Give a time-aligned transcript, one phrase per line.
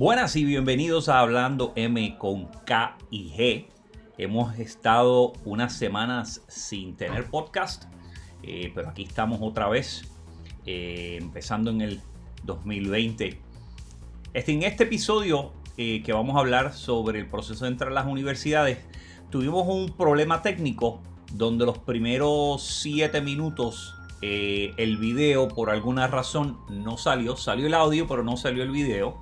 [0.00, 3.66] Buenas y bienvenidos a Hablando M con K y G.
[4.16, 7.84] Hemos estado unas semanas sin tener podcast,
[8.42, 10.10] eh, pero aquí estamos otra vez,
[10.64, 12.00] eh, empezando en el
[12.44, 13.40] 2020.
[14.32, 17.94] Este, en este episodio eh, que vamos a hablar sobre el proceso de entrar a
[17.94, 18.78] las universidades,
[19.28, 21.02] tuvimos un problema técnico
[21.34, 28.06] donde los primeros 7 minutos el video por alguna razón no salió, salió el audio
[28.06, 29.20] pero no salió el video.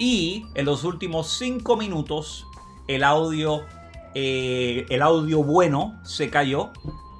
[0.00, 2.46] Y en los últimos 5 minutos
[2.88, 3.66] el audio,
[4.14, 6.70] eh, el audio bueno se cayó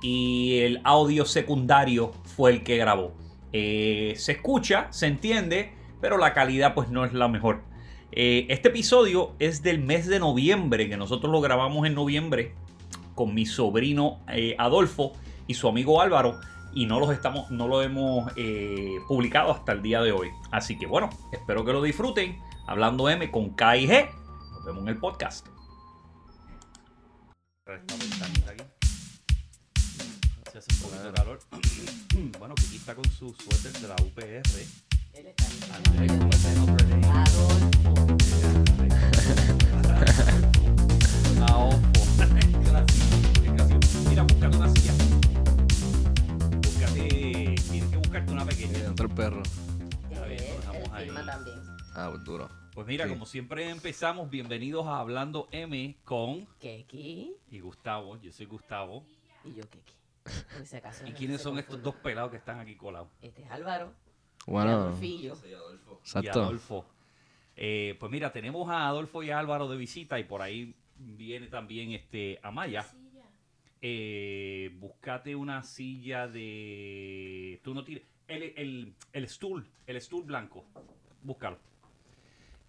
[0.01, 3.13] y el audio secundario fue el que grabó.
[3.53, 7.61] Eh, se escucha, se entiende, pero la calidad pues no es la mejor.
[8.13, 12.55] Eh, este episodio es del mes de noviembre, que nosotros lo grabamos en noviembre
[13.15, 14.21] con mi sobrino
[14.57, 15.13] Adolfo
[15.47, 16.41] y su amigo Álvaro
[16.73, 18.33] y no los estamos no lo hemos
[19.07, 22.39] publicado hasta el día de hoy así que bueno espero que lo disfruten
[22.71, 24.09] hablando M con K y G
[24.53, 25.47] nos vemos en el podcast.
[30.47, 31.41] Se hace un poquito de calor.
[32.39, 34.43] bueno, Kiki está con su suéter de la UPR.
[35.15, 35.45] Él está.
[35.73, 35.81] Ah.
[44.09, 44.93] Mira, búscate una silla.
[46.63, 47.09] Búscate.
[47.71, 48.79] Tienes que buscarte una pequeña.
[48.79, 49.43] El perro.
[50.11, 51.05] Está bien, lo dejamos ahí.
[51.07, 51.70] firma también.
[51.95, 52.49] Ah, pues duro.
[52.75, 53.11] Pues mira, Sí.
[53.11, 58.17] como siempre empezamos, bienvenidos a Hablando M con Keki y Gustavo.
[58.21, 59.05] Yo soy Gustavo.
[59.45, 59.93] y yo Keki.
[60.55, 63.09] Por si acaso ¿Y no quiénes son estos dos pelados que están aquí colados?
[63.23, 63.93] Este es Álvaro.
[64.47, 65.35] y Bueno, Adolfillo.
[65.45, 66.43] Y exacto.
[66.43, 66.85] Adolfo.
[67.57, 71.47] Eh, pues mira, tenemos a Adolfo y a Álvaro de visita y por ahí viene
[71.49, 72.87] también este Amaya.
[73.83, 77.61] Eh, búscate una silla de.
[77.65, 78.05] Tú no tienes.
[78.29, 80.65] El, el, el stool, el stool blanco.
[81.23, 81.59] Búscalo.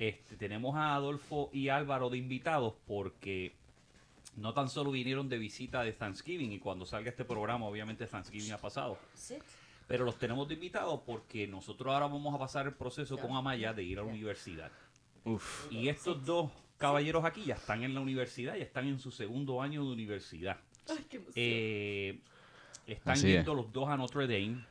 [0.02, 3.54] Este, tenemos a Adolfo y Álvaro de invitados porque
[4.36, 8.52] no tan solo vinieron de visita de Thanksgiving y cuando salga este programa, obviamente Thanksgiving
[8.52, 8.98] ha pasado.
[9.88, 13.74] Pero los tenemos de invitados porque nosotros ahora vamos a pasar el proceso con Amaya
[13.74, 14.72] de ir a la universidad.
[15.24, 15.72] Uf.
[15.72, 16.50] Y estos dos
[16.80, 20.58] caballeros aquí ya están en la universidad, ya están en su segundo año de universidad.
[20.90, 21.36] Ay, qué emoción.
[21.36, 22.20] Eh,
[22.88, 23.34] están Así es.
[23.36, 24.66] yendo los dos a Notre Dame.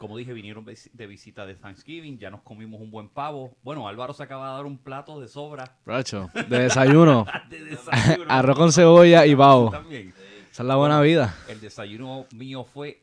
[0.00, 3.54] Como dije, vinieron de visita de Thanksgiving, ya nos comimos un buen pavo.
[3.62, 7.26] Bueno, Álvaro se acaba de dar un plato de sobra Racho, de desayuno.
[7.50, 8.24] de desayuno.
[8.26, 9.70] Arroz con cebolla y pavo.
[9.70, 10.14] También.
[10.50, 11.36] Esa es la buena vida.
[11.48, 13.02] El desayuno mío fue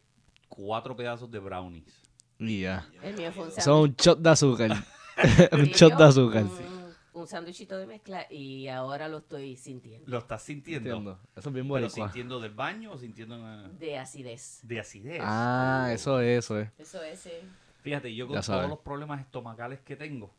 [0.50, 2.02] cuatro pedazos de brownies.
[2.40, 2.90] Y ya.
[3.04, 4.72] el mío fue un shot de azúcar.
[5.52, 6.46] un shot de azúcar.
[6.46, 6.77] Un,
[7.28, 10.10] un sándwichito de mezcla y ahora lo estoy sintiendo.
[10.10, 10.90] ¿Lo estás sintiendo?
[10.90, 11.20] Entiendo.
[11.36, 11.90] Eso es bien ¿Pero bueno.
[11.90, 14.62] sintiendo del baño o sintiendo una- De acidez.
[14.64, 15.20] de acidez?
[15.22, 16.70] Ah, eso es, eso es.
[16.78, 17.28] Eso es.
[17.82, 20.34] Fíjate, yo con Ya todos los problemas estomacales que tengo,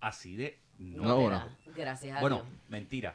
[0.00, 1.04] acidez no.
[1.04, 1.36] No, bueno.
[1.38, 1.56] da.
[1.76, 2.48] Gracias a bueno, Dios.
[2.68, 3.14] mentira.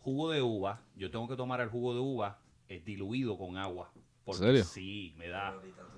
[0.00, 3.90] Jugo de uva, yo tengo que tomar el jugo de uva eh, diluido con agua.
[4.24, 4.64] Porque serio?
[4.64, 5.54] Sí, me da.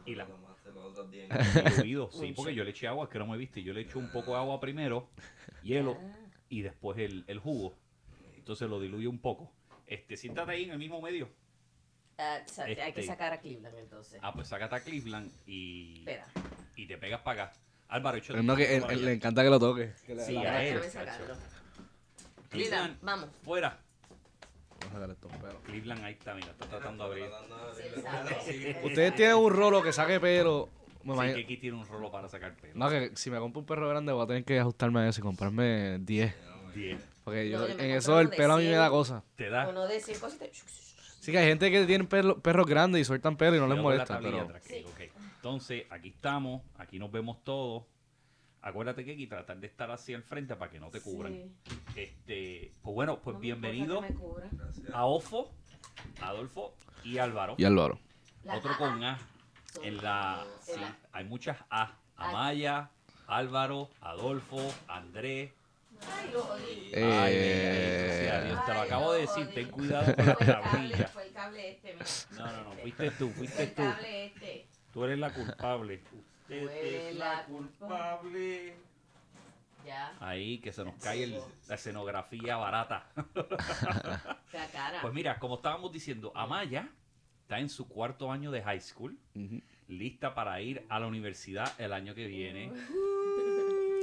[0.06, 0.26] Y la,
[1.10, 1.28] días.
[1.76, 3.62] diluido, sí, porque yo le eché agua, es que no me viste.
[3.62, 5.08] Yo le eché un poco de agua primero,
[5.62, 7.74] hielo, Ah, y después el, el jugo.
[8.36, 9.50] Entonces lo diluyo un poco.
[9.86, 11.28] Este, siéntate ahí en el mismo medio.
[12.18, 13.02] ah, Hay que Este.
[13.04, 14.18] sacar a Cleveland entonces.
[14.22, 16.26] Ah, pues sácate a Cleveland y, Espera.
[16.76, 17.52] y te pegas para acá.
[17.88, 19.92] Álvaro, Es no que él- él le encanta que lo toque.
[20.06, 20.74] Que Sí, la- a él.
[20.80, 21.34] Déjame sacarlo.
[22.50, 23.30] Cleveland, vamos.
[23.44, 23.78] fuera.
[25.64, 28.76] Cleveland ahí está, mira, está tratando de abrir.
[28.84, 30.68] Ustedes tienen un rolo que saque pelo.
[31.04, 32.74] Sí, aquí tiene un rolo para sacar pelo.
[32.74, 35.20] No, que si me compro un perro grande voy a tener que ajustarme a eso
[35.20, 36.34] y comprarme 10.
[36.74, 37.08] 10.
[37.24, 38.80] Porque yo, en eso el pelo a mí me 100.
[38.80, 39.24] da cosa.
[39.36, 39.68] Te da.
[39.68, 40.48] Uno de 100 cositas.
[41.20, 44.14] Sí que hay gente que tiene perros grandes y sueltan pelo y no les molesta,
[44.14, 44.88] tablilla pero...
[44.88, 45.00] ok.
[45.36, 47.84] Entonces, aquí estamos, aquí nos vemos todos.
[48.60, 51.34] Acuérdate que hay que tratar de estar así al frente para que no te cubran.
[51.34, 51.78] Sí.
[51.96, 54.02] Este, pues bueno, pues No bienvenido
[54.92, 55.50] a Ofo,
[56.22, 57.56] Adolfo y Álvaro.
[57.58, 57.98] Y Álvaro.
[58.46, 59.18] Otro con A.
[59.82, 61.92] En la, en sí, la- hay muchas A.
[62.16, 62.90] Amaya,
[63.26, 64.58] Álvaro, Adolfo,
[64.88, 65.52] Andrés.
[66.16, 66.92] Ay, lo jodí.
[66.94, 67.34] Ay,
[68.46, 71.08] Dios, te lo acabo de decir, ten cuidado con la Fue el cable, tablilla.
[71.08, 71.96] Fue el cable este.
[72.36, 73.82] No, no, no, fuiste tú, Fue fuiste el tú.
[73.82, 74.66] cable este.
[74.92, 76.02] Tú eres la culpable.
[76.04, 78.76] Usted Tú eres es la culpable.
[79.86, 83.06] Ya, Ahí, que se nos cae el- la escenografía barata.
[84.52, 85.00] la cara.
[85.02, 86.88] Pues mira, como estábamos diciendo, Amaya
[87.44, 89.18] está en su cuarto año de high school,
[89.86, 92.72] lista para ir a la universidad el año que viene.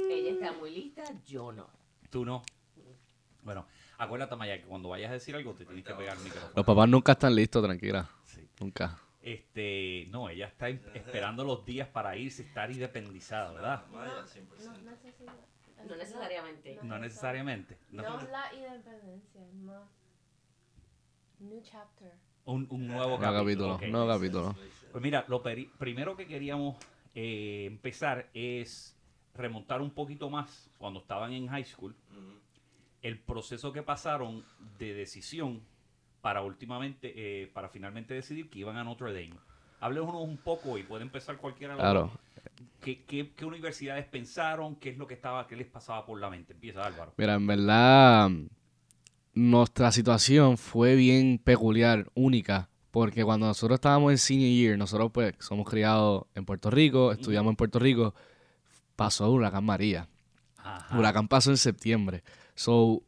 [0.08, 1.68] Ella está muy lista, yo no.
[2.08, 2.42] Tú no.
[3.42, 3.66] Bueno,
[3.98, 6.52] acuérdate, Amaya, que cuando vayas a decir algo te tienes que pegar el micrófono.
[6.54, 8.08] Los papás nunca están listos, tranquila.
[8.24, 8.46] Sí.
[8.60, 8.96] Nunca.
[9.20, 13.84] Este, no, ella está em- esperando los días para irse, estar independizada, ¿verdad?
[13.92, 14.82] Vaya, 100%.
[15.88, 16.78] No necesariamente.
[16.84, 17.78] No necesariamente.
[17.90, 18.20] No, No.
[18.20, 19.82] es la independencia, es más.
[21.40, 22.12] New chapter.
[22.44, 23.38] Un, un nuevo Nuevo capítulo.
[23.44, 23.82] capítulo, ok.
[23.82, 24.56] nuevo capítulo.
[24.90, 26.76] Pues mira, lo peri- primero que queríamos
[27.14, 28.96] eh, empezar es
[29.34, 31.94] remontar un poquito más cuando estaban en high school,
[33.02, 34.44] el proceso que pasaron
[34.78, 35.60] de decisión
[36.20, 39.38] para últimamente, eh, para finalmente decidir que iban a Notre Dame.
[39.80, 41.74] Háblenos un poco y puede empezar cualquiera.
[41.76, 42.10] Claro.
[42.80, 44.76] ¿Qué, qué, qué universidades pensaron?
[44.76, 46.52] ¿Qué es lo que estaba, qué les pasaba por la mente?
[46.52, 47.12] Empieza Álvaro.
[47.16, 48.30] Mira, en verdad,
[49.34, 55.34] nuestra situación fue bien peculiar, única, porque cuando nosotros estábamos en senior year, nosotros pues
[55.38, 58.14] somos criados en Puerto Rico, estudiamos en Puerto Rico,
[58.96, 60.08] pasó huracán María.
[60.58, 60.98] Ajá.
[60.98, 62.22] Huracán pasó en septiembre.
[62.54, 63.02] So,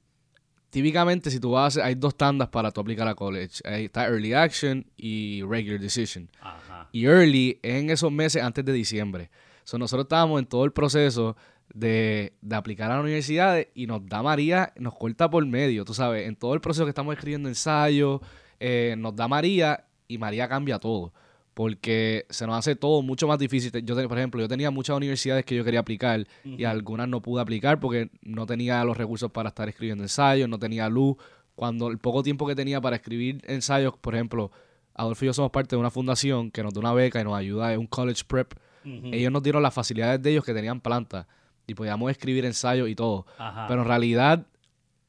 [0.70, 3.60] típicamente si tú vas a hacer, hay dos tandas para tú aplicar a college.
[3.64, 6.30] Ahí está Early Action y Regular Decision.
[6.40, 6.88] Ajá.
[6.90, 9.30] Y early es en esos meses antes de diciembre.
[9.64, 11.36] So, nosotros estábamos en todo el proceso
[11.74, 15.92] de, de aplicar a las universidades y nos da María, nos corta por medio, tú
[15.92, 18.20] sabes, en todo el proceso que estamos escribiendo ensayos,
[18.60, 21.12] eh, nos da María y María cambia todo.
[21.52, 23.70] Porque se nos hace todo mucho más difícil.
[23.84, 27.42] Yo, por ejemplo, yo tenía muchas universidades que yo quería aplicar y algunas no pude
[27.42, 31.16] aplicar porque no tenía los recursos para estar escribiendo ensayos, no tenía luz.
[31.54, 34.50] Cuando el poco tiempo que tenía para escribir ensayos, por ejemplo,
[34.94, 37.34] Adolfo y yo somos parte de una fundación que nos da una beca y nos
[37.34, 38.54] ayuda en un college prep.
[38.84, 41.26] Ellos nos dieron las facilidades de ellos que tenían plantas
[41.66, 43.26] y podíamos escribir ensayos y todo.
[43.38, 43.66] Ajá.
[43.69, 44.46] Pero en realidad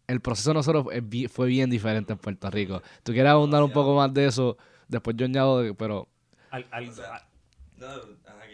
[0.07, 0.85] el proceso de nosotros
[1.31, 2.81] fue bien diferente en Puerto Rico.
[3.03, 4.57] ¿Tú quieres abundar un poco más de eso?
[4.87, 6.07] Después yo añado, de- pero
[6.51, 7.27] Al- al- O sea, a-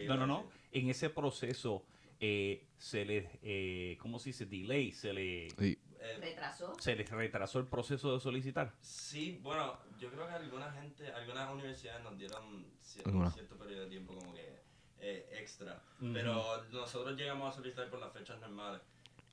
[0.07, 0.45] No, No, no.
[0.71, 1.86] En ese proceso
[2.19, 4.45] eh, se les, eh, ¿cómo se dice?
[4.45, 6.74] Delay, se le, sí, Eh, Retrasó.
[6.80, 8.74] se les retrasó el proceso de solicitar.
[8.81, 13.33] sí, bueno, yo creo que alguna gente, algunas universidades nos dieron cier- Algunas.
[13.33, 14.60] cierto periodo de tiempo como que
[15.01, 15.81] eh, extra.
[16.13, 18.81] Pero nosotros llegamos a solicitar por las fechas normales.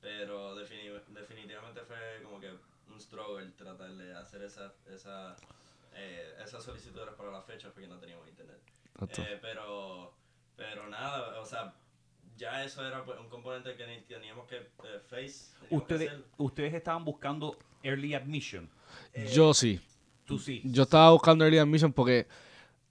[0.01, 2.49] Pero defini- definitivamente fue como que
[2.87, 5.35] un struggle tratar de hacer esa, esa,
[5.93, 8.59] eh, esas solicitudes para las fechas porque no teníamos internet.
[9.17, 10.13] Eh, pero,
[10.55, 11.73] pero nada, o sea,
[12.37, 15.53] ya eso era pues, un componente que teníamos que eh, face.
[15.59, 18.69] teníamos Ustedes, ustedes estaban buscando early admission.
[19.13, 19.81] Eh, yo sí.
[20.25, 20.61] Tú sí.
[20.63, 22.27] Yo estaba buscando Early Admission porque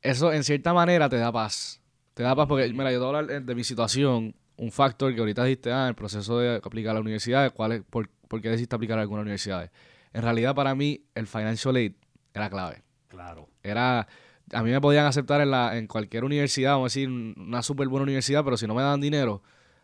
[0.02, 1.80] eso en cierta manera te da paz.
[2.18, 4.34] Te da paz porque, mira, yo te voy a hablar eh, de mi situación.
[4.56, 7.82] Un factor que ahorita dijiste, ah, el proceso de aplicar a la universidad, ¿cuál es,
[7.88, 9.70] por, ¿por qué decidiste aplicar a alguna universidad?
[10.12, 11.92] En realidad, para mí, el financial aid
[12.34, 12.82] era clave.
[13.06, 13.48] Claro.
[13.62, 14.08] Era,
[14.52, 17.86] a mí me podían aceptar en, la, en cualquier universidad, vamos a decir, una súper
[17.86, 19.40] buena universidad, pero si no me daban dinero,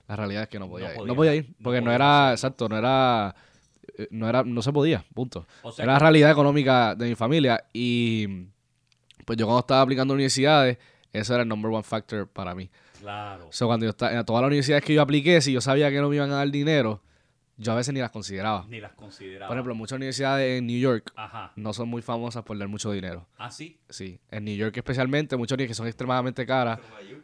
[0.08, 0.96] la realidad es que no podía No ir.
[0.98, 3.32] podía, no podía ir, porque no, era, exacto, no era,
[3.96, 5.46] eh, no era, no se podía, punto.
[5.62, 8.26] O sea, era la realidad económica de mi familia y
[9.24, 10.78] pues yo cuando estaba aplicando a universidades,
[11.14, 12.68] ese era el number one factor para mí.
[13.00, 13.48] claro.
[13.48, 15.90] O sea, cuando yo estaba en todas las universidades que yo apliqué, si yo sabía
[15.90, 17.00] que no me iban a dar dinero,
[17.56, 18.64] yo a veces ni las consideraba.
[18.68, 19.48] Ni las consideraba.
[19.48, 21.52] Por ejemplo, muchas universidades en New York Ajá.
[21.56, 23.26] no son muy famosas por dar mucho dinero.
[23.38, 23.78] ¿Ah, sí?
[23.88, 26.80] Sí, en New York especialmente, muchas universidades que son extremadamente caras.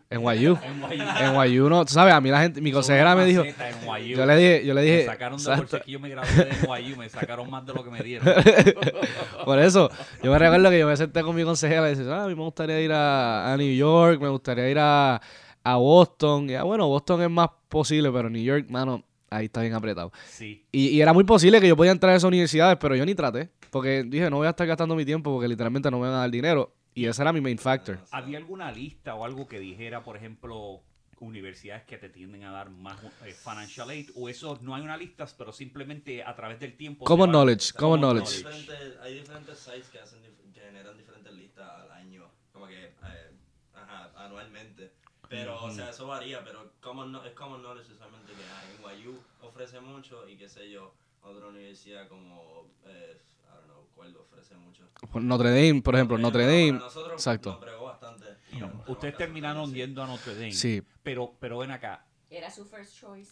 [0.09, 0.89] En NYU, En NYU.
[1.21, 4.37] en NYU no, tú sabes, a mí la gente, mi consejera me dijo, yo le
[4.37, 6.97] dije, yo le Me dije, sacaron de exacto, por que yo me gradué de NYU,
[6.97, 8.33] me sacaron más de lo que me dieron.
[9.45, 9.91] Por eso,
[10.23, 12.35] yo me recuerdo que yo me senté con mi consejera y dice, ah, a mí
[12.35, 15.21] me gustaría ir a, a New York, me gustaría ir a,
[15.65, 16.51] a Boston.
[16.51, 20.13] Y ah, bueno, Boston es más posible, pero New York, mano, ahí está bien apretado.
[20.29, 20.67] Sí.
[20.73, 23.15] Y, y era muy posible que yo podía entrar a esas universidades, pero yo ni
[23.15, 23.51] traté.
[23.71, 26.21] Porque dije, no voy a estar gastando mi tiempo porque literalmente no me van a
[26.21, 26.75] dar dinero.
[26.93, 27.99] Y ese era mi main factor.
[28.11, 30.83] ¿Había alguna lista o algo que dijera, por ejemplo,
[31.21, 34.11] universidades que te tienden a dar más eh, financial aid?
[34.17, 37.05] ¿O eso no hay una lista, pero simplemente a través del tiempo?
[37.05, 38.37] Common knowledge, common Common knowledge.
[38.39, 42.67] Hay diferentes, hay diferentes sites que, hacen dif- que generan diferentes listas al año, como
[42.67, 43.31] que eh,
[43.75, 44.91] ajá, anualmente.
[45.31, 49.17] Pero, o sea, eso varía, pero common no- es common knowledge usualmente que ah, NYU
[49.43, 54.57] ofrece mucho y qué sé yo, otra universidad como, eh, I don't know, cuál ofrece
[54.57, 54.83] mucho.
[55.15, 56.73] Notre Dame, por ejemplo, Notre pero Dame.
[56.73, 57.61] para nosotros exacto.
[57.65, 58.27] nos bastante.
[58.59, 60.53] No, ustedes terminaron yendo a Notre Dame.
[60.53, 62.05] Sí, Pero, pero ven acá.
[62.29, 63.31] Era su first choice.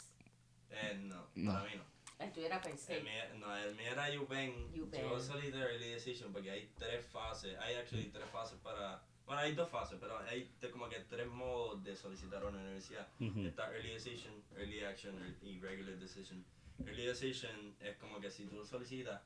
[0.70, 1.52] Eh, no, No.
[1.52, 1.84] para mí no.
[2.24, 2.98] El tuyo era pensé.
[2.98, 4.72] El mío, no, el mío era UPenn.
[4.80, 5.02] UPenn.
[5.02, 7.56] Yo salí de Early Decision porque hay tres fases.
[7.58, 9.02] Hay actually tres fases para.
[9.28, 13.06] Bueno, hay dos fases, pero hay como que tres modos de solicitar una universidad.
[13.20, 16.42] Está Early Decision, Early Action y Regular Decision.
[16.78, 19.20] Early Decision es como que si tú solicitas,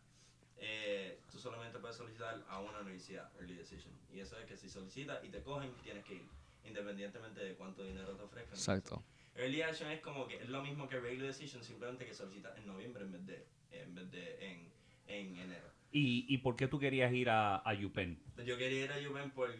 [0.56, 3.94] eh, tú solamente puedes solicitar a una universidad, Early Decision.
[4.12, 6.28] Y eso es que si solicitas y te cogen, tienes que ir,
[6.64, 8.54] independientemente de cuánto dinero te ofrezcan.
[8.54, 9.04] exacto.
[9.36, 12.66] Early Action es como que es lo mismo que Regular Decision, simplemente que solicitas en
[12.66, 14.72] noviembre en vez de, en, vez de en,
[15.06, 15.70] en enero.
[15.92, 18.18] ¿Y, ¿Y por qué tú querías ir a, a UPenn?
[18.44, 19.54] Yo quería ir a UPenn por,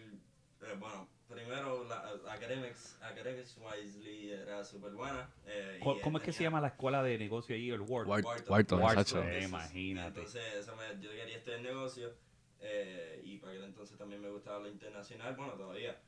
[0.62, 5.28] eh, bueno, primero, la, academics, academics wisely era súper buena.
[5.46, 7.70] eh, Co- ¿Cómo es que se llama la escuela de negocio ahí?
[7.70, 8.06] El Ward.
[8.08, 8.48] Wharton, Wharton.
[8.48, 10.20] Wharton, Wharton, eh, imagínate.
[10.20, 12.14] Entonces, eso me- yo quería estudiar negocio
[12.60, 16.00] eh, y para aquel entonces también me gustaba lo internacional, bueno, todavía.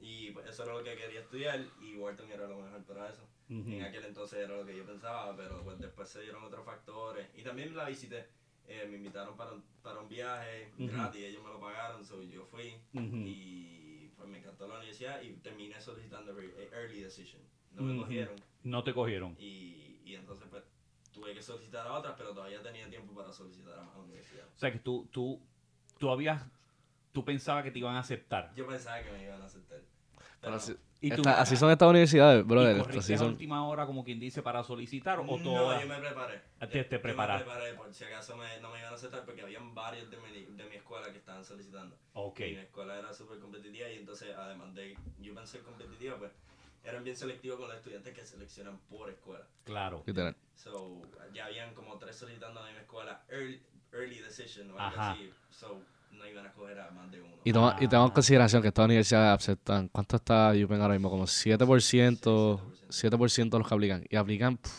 [0.00, 3.22] Y pues, eso era lo que quería estudiar y Wharton era lo mejor para eso.
[3.48, 3.70] Ujú.
[3.70, 7.28] En aquel entonces era lo que yo pensaba, pero pues después se dieron otros factores.
[7.34, 8.26] Y también la visité.
[8.68, 10.86] eh, me invitaron para un, para un viaje Ujú.
[10.86, 13.16] gratis, ellos me lo pagaron, so yo fui Ujú.
[13.26, 13.81] y
[14.22, 16.38] pues me encantó la universidad y terminé solicitando
[16.72, 17.42] early decision.
[17.72, 19.34] No me cogieron No te cogieron.
[19.38, 20.62] y, y entonces pues
[21.12, 24.50] tuve que solicitar a otras, pero todavía tenía tiempo para solicitar a más universidades.
[24.54, 25.40] O sea que tú, tú,
[25.98, 26.42] tú habías,
[27.12, 28.52] tú pensabas que te iban a aceptar.
[28.54, 29.80] Yo pensaba que me iban a aceptar.
[30.40, 30.58] Pero
[31.02, 32.76] ¿Y tú- esta- así son estas universidades, ¿Y brother.
[32.78, 33.28] corriste Así a son.
[33.30, 35.82] última hora como quien dice para solicitar o no, todas?
[35.82, 36.40] yo me preparé.
[36.60, 37.44] Ah, te- te Yo preparaste.
[37.44, 40.16] me preparé por si acaso me- no me iban a aceptar porque habían varios de
[40.18, 41.96] mi, de mi escuela que estaban solicitando.
[42.14, 42.40] Ok.
[42.40, 46.30] Y mi escuela era súper competitiva y entonces además de yo pensé competitiva, pues
[46.84, 49.44] eran bien selectivos con los estudiantes que seleccionan por escuela.
[49.64, 50.04] Claro.
[50.06, 50.36] Literal.
[50.54, 51.02] So,
[51.34, 53.60] ya habían como tres solicitando a mi escuela early,
[53.92, 55.12] early decision o algo Ajá.
[55.12, 55.32] así.
[55.50, 55.82] So,
[56.12, 57.32] no iban a coger a más de uno.
[57.44, 58.14] Y, toma, y tengamos en Ah.
[58.14, 59.88] consideración que estas universidades aceptan.
[59.88, 61.10] ¿Cuánto está UPenn ahora mismo?
[61.10, 64.04] Como 7%, 7% de los que aplican.
[64.08, 64.56] Y aplican.
[64.56, 64.70] pff,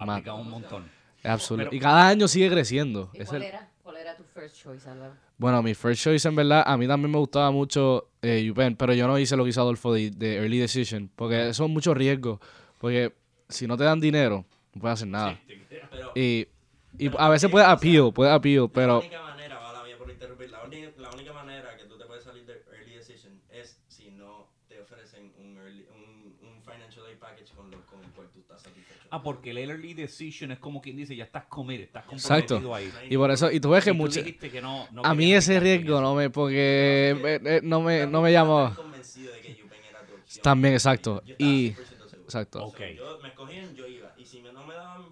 [0.00, 0.18] más.
[0.18, 0.90] Aplica un montón.
[1.22, 1.64] Es absurdo.
[1.64, 3.10] Pero- y cada año sigue creciendo.
[3.14, 3.68] ¿Y Es cuál el- era?
[3.82, 5.14] ¿Cuál era tu first choice, Álvaro?
[5.38, 8.92] Bueno, mi first choice en verdad, a mí también me gustaba mucho eh, UPenn, pero
[8.92, 11.94] yo no hice lo que hizo Adolfo de, de Early Decision, porque eso es mucho
[11.94, 12.40] riesgo.
[12.78, 13.14] Porque
[13.48, 14.44] si no te dan dinero,
[14.74, 15.40] no puedes hacer nada.
[15.90, 16.46] Pero, Y,
[16.98, 19.72] y Pero a veces puedes o sea, appeal, puedes appeal, la pero única manera, va
[19.72, 22.60] la mía por interrumpir, la única, la única manera que tú te puedes salir de
[22.72, 27.70] early decision es si no te ofrecen un, early, un, un financial aid package con,
[27.70, 28.94] lo, con el cual tú estás satisfecho.
[29.10, 32.56] Ah, porque el early decision es como quien dice, ya estás committed, estás Exacto.
[32.60, 32.92] comprometido ahí.
[33.08, 34.22] y por eso, y tú ves que muchas...
[34.24, 38.06] dijiste que no, no A mí ese riesgo no me, porque eh, eh, no me,
[38.06, 38.64] no me llamó.
[38.66, 40.42] estaba tan convencido de que UPenn era tu opción.
[40.42, 41.22] También, exacto.
[41.24, 42.24] Yo estaba Y- 100% seguro.
[42.24, 42.58] Exacto.
[42.60, 44.12] So, yo me escogían, yo iba.
[44.18, 45.02] Y si me- no me daban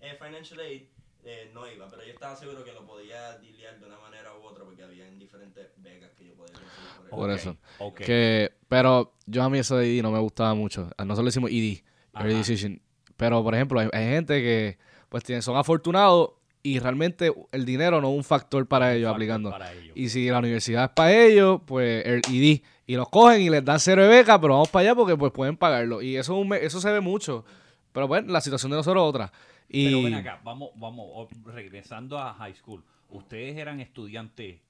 [0.00, 0.82] eh, financial aid,
[1.24, 1.88] eh, no iba.
[1.88, 5.10] Pero yo estaba seguro que lo podía dilear de una manera u otra porque había
[5.12, 7.36] diferentes becas que yo podía conseguir por, Por él.
[7.36, 7.56] Eso.
[7.78, 8.00] ok.
[8.02, 10.90] Que, pero yo a mí eso de ID no me gustaba mucho.
[10.98, 11.82] A Nosotros le decimos ID,
[12.14, 12.38] Early Ajá.
[12.38, 12.82] Decision.
[13.18, 14.78] Pero, por ejemplo, hay, hay gente que
[15.10, 16.30] pues tienen, son afortunados
[16.62, 19.50] y realmente el dinero no es un factor para ellos Factor aplicando.
[19.50, 19.92] para ellos.
[19.96, 22.62] Y si la universidad es para ellos, pues el ID.
[22.86, 25.32] Y los cogen y les dan cero de beca, pero vamos para allá porque pues
[25.32, 26.00] pueden pagarlo.
[26.00, 27.44] Y eso, eso se ve mucho.
[27.92, 29.32] Pero bueno, la situación de nosotros es otra.
[29.68, 32.84] Y Pero ven acá, vamos, vamos, regresando a high school.
[33.10, 34.60] Ustedes eran estudiantes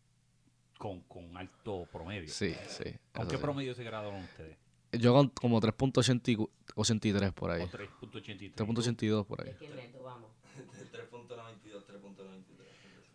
[0.78, 2.28] con, con alto promedio.
[2.28, 2.94] Sí, sí.
[3.12, 3.42] ¿Con qué sí.
[3.42, 4.56] promedio se graduaron ustedes?
[4.92, 7.62] Yo con como 3.83 por ahí.
[7.62, 8.54] O 3.83.
[8.54, 9.52] 3.82 por ahí.
[9.52, 10.30] ¿De qué método vamos?
[10.92, 12.44] 3.92, 3.93.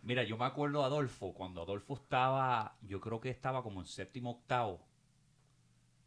[0.02, 4.32] Mira, yo me acuerdo Adolfo, cuando Adolfo estaba, yo creo que estaba como en séptimo
[4.32, 4.80] octavo,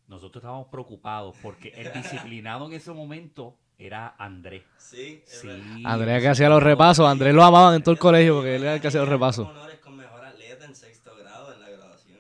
[0.08, 4.64] nosotros estábamos preocupados porque el disciplinado en ese momento era Andrés.
[4.78, 5.84] Sí, Sí.
[5.84, 7.08] Andrés que hacía los repasos.
[7.08, 9.48] Andrés lo amaban en todo el colegio porque él era el que hacía los repasos.
[9.82, 9.98] con
[10.68, 12.20] en sexto grado en la graduación.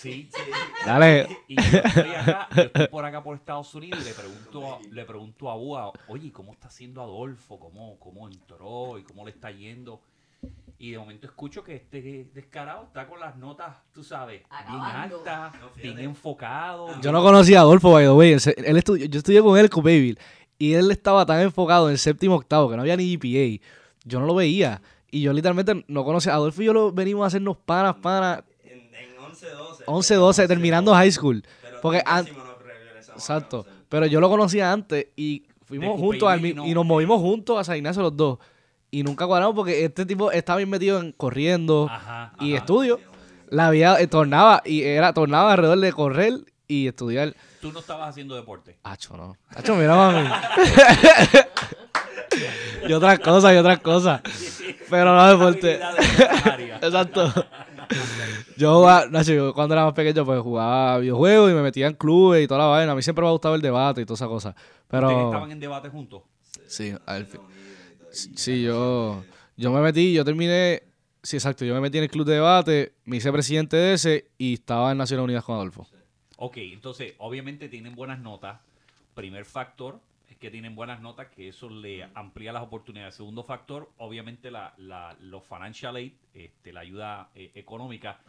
[0.00, 0.28] Sí.
[0.32, 0.42] Sí.
[0.84, 1.26] Dale.
[1.48, 4.78] Y yo estoy, acá, yo estoy por acá por Estados Unidos y le pregunto, a-
[4.90, 7.58] le pregunto a Ua, oye, ¿cómo está haciendo Adolfo?
[7.58, 8.98] ¿Cómo, ¿Cómo entró?
[8.98, 10.00] ¿Y cómo le está yendo?
[10.78, 15.54] Y de momento escucho que este descarado está con las notas, tú sabes, bien altas,
[15.60, 17.00] No, bien enfocado.
[17.00, 18.32] Yo no conocía a Adolfo, by the way.
[18.32, 20.18] Él, se- él estu- yo estudié con él, con Baby.
[20.58, 23.62] Y él estaba tan enfocado en el séptimo octavo que no había ni GPA.
[24.04, 24.82] Yo no lo veía.
[25.10, 26.34] Y yo literalmente no conocía.
[26.34, 28.42] Adolfo y yo lo venimos a hacernos panas, panas.
[29.42, 29.84] En, en 11, 12.
[29.86, 31.42] 11, 12, terminando high school.
[31.62, 33.58] Pero Porque en an- décimo nos regresamos a Exacto.
[33.60, 33.70] 11.
[33.88, 36.66] Pero yo lo conocía antes y fuimos juntos al no.
[36.66, 38.38] y nos movimos juntos a San Ignacio los dos.
[38.90, 42.32] Y nunca cuadramos porque este tipo estaba bien metido en corriendo Ajá.
[42.40, 42.58] y ajá.
[42.60, 43.00] estudio.
[43.48, 46.32] La vida eh, tornaba y era tornaba alrededor de correr
[46.66, 47.34] y estudiar.
[47.60, 48.76] Tú no estabas haciendo deporte.
[48.82, 49.36] Hacho, no.
[49.50, 50.28] Hacho, mira, mami.
[52.88, 54.20] y otras cosas, y otras cosas.
[54.90, 55.74] Pero no deporte.
[56.82, 57.32] Exacto.
[58.56, 62.44] Yo jugaba, yo cuando era más pequeño, pues jugaba videojuegos y me metía en clubes
[62.44, 62.92] y toda la vaina.
[62.92, 64.54] A mí siempre me ha gustado el debate y todas esas cosas.
[64.54, 65.26] ¿Ustedes Pero.
[65.26, 66.22] estaban en debate juntos?
[66.66, 67.40] Sí, al fin.
[68.10, 69.22] Sí, yo,
[69.56, 70.82] yo me metí, yo terminé.
[71.22, 71.64] Sí, exacto.
[71.64, 74.92] Yo me metí en el club de debate, me hice presidente de ese y estaba
[74.92, 75.86] en Naciones Unidas con Adolfo.
[76.38, 78.60] Ok, entonces, obviamente tienen buenas notas.
[79.14, 80.00] Primer factor
[80.46, 83.16] que tienen buenas notas, que eso le amplía las oportunidades.
[83.16, 88.20] Segundo factor, obviamente, la, la, los financial aid, este, la ayuda eh, económica,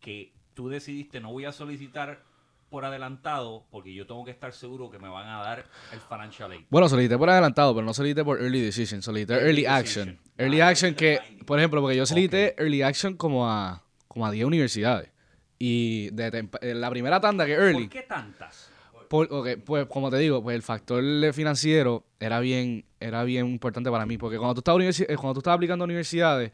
[0.00, 2.22] que tú decidiste, no voy a solicitar
[2.68, 6.50] por adelantado, porque yo tengo que estar seguro que me van a dar el financial
[6.52, 6.64] aid.
[6.68, 10.08] Bueno, solicité por adelantado, pero no solicité por early decision, solicité Early early, decision.
[10.10, 10.32] action.
[10.38, 11.46] Early Ah, action que, binding.
[11.46, 15.10] por ejemplo, porque yo solicité early action como a, como a 10 universidades.
[15.58, 18.71] Y de temp- en la primera tanda, que early, ¿Por qué tantas?
[19.12, 21.04] Por- pues como te digo, pues el factor
[21.34, 24.16] financiero era bien, era bien importante para mí.
[24.16, 26.50] Porque cuando tú estás, eh, cuando tú estás aplicando a universidades,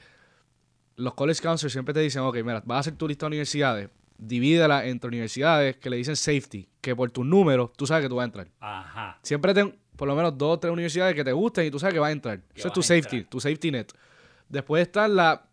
[0.96, 3.90] los college counselors siempre te dicen, ok, mira, vas a hacer tu lista de universidades,
[4.16, 8.16] divídela entre universidades que le dicen safety, que por tus números tú sabes que tú
[8.16, 8.48] vas a entrar.
[8.58, 9.18] Ajá.
[9.22, 11.94] Siempre ten por lo menos dos o tres universidades que te gusten y tú sabes
[11.94, 12.40] que vas a entrar.
[12.40, 13.30] Que Eso es tu safety, entrar.
[13.30, 13.86] tu safety net.
[14.48, 15.46] Después está la,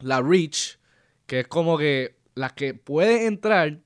[0.00, 0.78] la reach,
[1.26, 3.78] que es como que las que puedes entrar,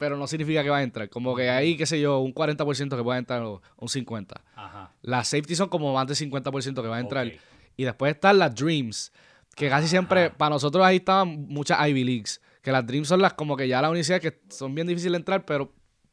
[0.00, 1.10] pero no significa que vas a entrar.
[1.10, 4.32] Como que hay, qué sé yo, un 40% que puede entrar o un 50%.
[4.54, 4.94] Ajá.
[5.02, 7.30] Las safety son como más de 50% que va a entrar.
[7.76, 9.12] Y después están las dreams,
[9.54, 10.38] que casi siempre, Ajá.
[10.38, 12.40] para nosotros ahí estaban muchas Ivy Leagues.
[12.62, 15.18] Que las dreams son las como que ya las universidades que son bien difíciles de
[15.18, 15.70] entrar, pero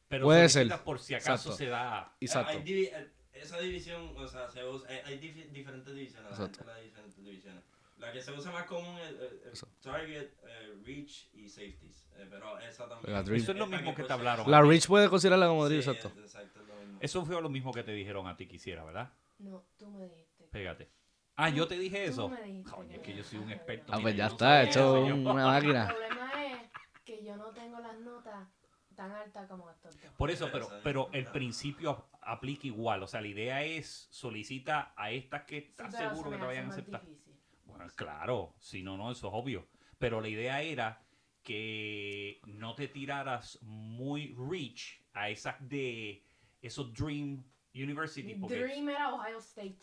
[0.09, 0.67] Pero Puede ser.
[0.83, 1.53] por si acaso Exacto.
[1.53, 2.13] se da.
[2.19, 2.51] exacto.
[2.51, 6.29] Hay divi- eh, esa división, o sea, se usa, hay, hay diferentes divisiones.
[6.31, 6.59] La Exacto.
[6.59, 7.63] gente la diferentes divisiones.
[7.99, 9.51] La que se usa más común es eh, eh,
[9.81, 12.05] Target, eh, Reach y Safeties.
[12.17, 13.13] Eh, pero esa también.
[13.13, 13.41] La Dream.
[13.41, 14.49] Eso es lo mismo que te hablaron.
[14.49, 16.19] la reach puede considerarla como dream, Sí, exacto.
[16.19, 16.97] es- exacto, es lo mismo.
[17.01, 19.11] Eso fue lo mismo que te dijeron a ti que hiciera, ¿verdad?
[19.39, 20.45] No, tú me dijiste.
[20.51, 20.89] Pégate.
[21.35, 22.29] Ah, yo te dije Tú eso.
[22.29, 23.93] me dijiste Coño, es que yo soy un experto.
[23.93, 25.87] Ah, pues ya está, hecho una El máquina.
[25.87, 26.69] problema es
[27.05, 28.47] que yo no tengo las notas
[28.95, 30.11] tan altas como estos dos.
[30.17, 33.03] Por eso, pero, pero el principio ap- aplica igual.
[33.03, 36.65] O sea, la idea es solicita a estas que estás seguro se que te vayan
[36.65, 37.01] a aceptar.
[37.05, 37.39] difícil.
[37.65, 39.67] Bueno, claro, si no, no, eso es obvio.
[39.99, 41.05] Pero la idea era
[41.47, 46.21] que no te tiraras muy rich a esas de
[46.61, 47.41] esos Dream
[47.73, 48.35] University.
[48.35, 49.79] Porque Dream era Ohio State.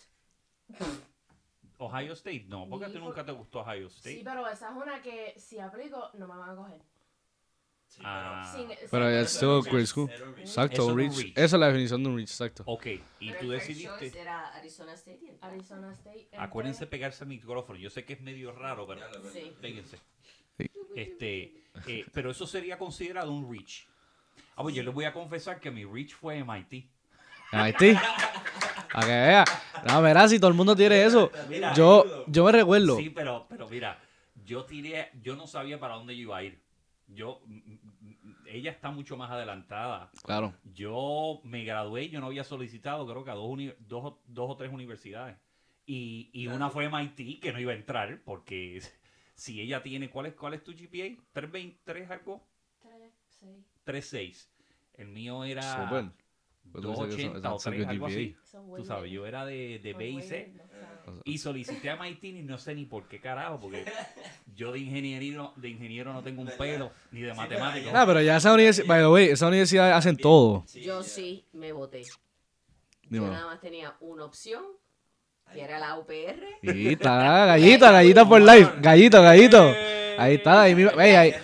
[1.78, 4.23] Ohio State, no, porque a ti Sí, nunca te gustó Ohio Sí, State.
[4.25, 6.83] pero esa es una que si aplico no me van a coger.
[7.87, 8.52] Sí, Ah.
[8.54, 10.11] Sin- Pero sin- es still grade school.
[10.38, 11.33] Exacto, Eso un reach.
[11.35, 12.62] Esa es la definición de un reach, exacto.
[12.66, 12.87] Ok,
[13.21, 14.18] y Pero tú decidiste.
[14.18, 15.38] era Arizona State.
[15.40, 16.28] Arizona State.
[16.37, 17.78] Acuérdense pegarse al micrófono.
[17.78, 19.00] Yo sé que es medio raro, pero.
[19.33, 19.52] Sí.
[19.61, 19.99] péguense.
[20.58, 20.70] Sí.
[20.94, 23.87] Este, eh, pero eso sería considerado un reach.
[24.56, 26.87] Ah, pues yo les voy a confesar que mi reach fue MIT.
[27.52, 27.94] Haití.
[28.94, 29.44] A que vea.
[29.87, 31.30] No, verás, si todo el mundo tiene eso.
[31.49, 32.96] Mira, Yo, yo me recuerdo.
[32.96, 33.99] Sí, pero, pero mira,
[34.44, 36.60] yo tiré, yo no sabía para dónde yo iba a ir.
[37.08, 37.43] Yo,
[38.47, 40.10] ella está mucho más adelantada.
[40.25, 40.54] Claro.
[40.73, 44.50] Yo me gradué, yo no había solicitado, creo que a dos, uni- dos, o- dos
[44.50, 45.36] o tres universidades.
[45.86, 48.80] Y, y una fue MIT, que no iba a entrar, porque
[49.34, 51.16] si ella tiene, ¿cuál es, cuál es tu GPA?
[51.34, 52.42] ¿323 algo?
[53.84, 54.49] Tres, seis.
[54.94, 55.00] 3.6.
[55.00, 56.12] El mío era eso-
[56.73, 58.36] 2.80 o that's a 3, good algo así.
[58.76, 60.52] Tú sabes, yo era de, de B y C.
[61.25, 63.84] Y solicité a MIT y no sé ni por qué carajo, porque
[64.56, 67.90] yo de ingeniero, de ingeniero no tengo un pelo, ni de matemático.
[67.92, 70.64] No, pero ya esa universidad, by the way, esas universidades hacen todo.
[70.75, 72.02] Yo sí me voté.
[73.10, 74.64] Yo nada más tenía una opción,
[75.52, 76.43] que era la UPR.
[76.69, 78.71] Ahí está, gallita, gallita por life.
[78.80, 79.75] Gallito, gallito.
[80.19, 81.35] Ahí está, ahí, mi- ey,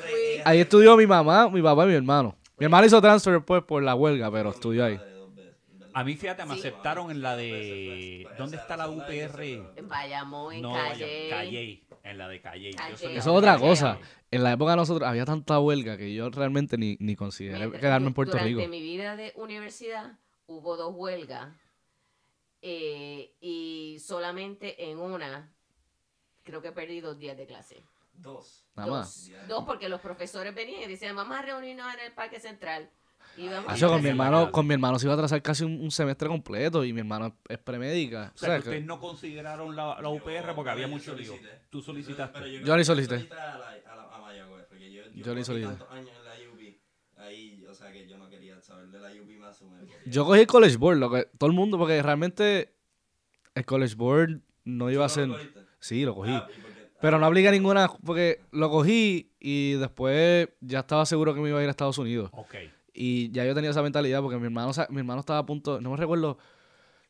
[0.44, 2.36] ahí, estudió mi mamá, mi papá y mi hermano.
[2.58, 5.00] Mi hermano hizo transfer después por la huelga, pero estudió ahí.
[5.92, 6.60] A mí, fíjate, me Sí.
[6.60, 8.26] aceptaron en la de...
[8.38, 9.42] ¿Dónde está la UPR?
[9.76, 11.28] En Bayamón, en No, Calle.
[11.30, 11.82] Calle.
[12.04, 12.70] En la de Calle.
[12.72, 12.96] Yo Calle.
[12.96, 13.66] soy- Eso es otra Calle.
[13.66, 13.98] cosa.
[14.30, 17.80] En la época de nosotros había tanta huelga que yo realmente ni, ni consideré Mientras-
[17.80, 18.68] quedarme en Puerto durante Rico.
[18.70, 20.12] mi vida de universidad
[20.46, 21.48] hubo dos huelgas
[22.62, 25.52] eh, y solamente en una
[26.42, 27.82] creo que perdí dos días de clase.
[28.14, 28.64] Dos.
[28.76, 29.28] Nada más.
[29.30, 32.90] Dos, dos porque los profesores venían y decían vamos a reunirnos en el Parque Central.
[33.36, 35.62] Y vamos Ah, a con mi hermano, con mi hermano se iba a atrasar casi
[35.64, 38.32] un, un semestre completo y mi hermano es premédica.
[38.34, 41.32] O sea, que que- ustedes no consideraron la, la UPR porque había yo mucho lío.
[41.32, 41.60] solicité.
[41.70, 42.38] Tú solicitaste.
[42.40, 43.14] Pero Yo ni solicité.
[43.14, 44.46] A, la, a, la, a yo,
[44.78, 45.68] yo, Yo ni solicité.
[45.76, 46.76] tantos años en la UB,
[47.92, 49.88] que yo no quería saber de la UB más o menos.
[50.06, 52.74] Yo cogí el College Board, lo que todo el mundo, porque realmente
[53.54, 55.28] el College Board no iba a ser.
[55.78, 56.32] Sí, lo cogí.
[56.32, 56.46] Ah.
[57.00, 61.58] Pero no aplica ninguna, porque lo cogí y después ya estaba seguro que me iba
[61.58, 62.30] a ir a Estados Unidos.
[62.32, 62.56] Ok.
[62.92, 65.90] Y ya yo tenía esa mentalidad porque mi hermano, mi hermano estaba a punto, no
[65.92, 66.38] me recuerdo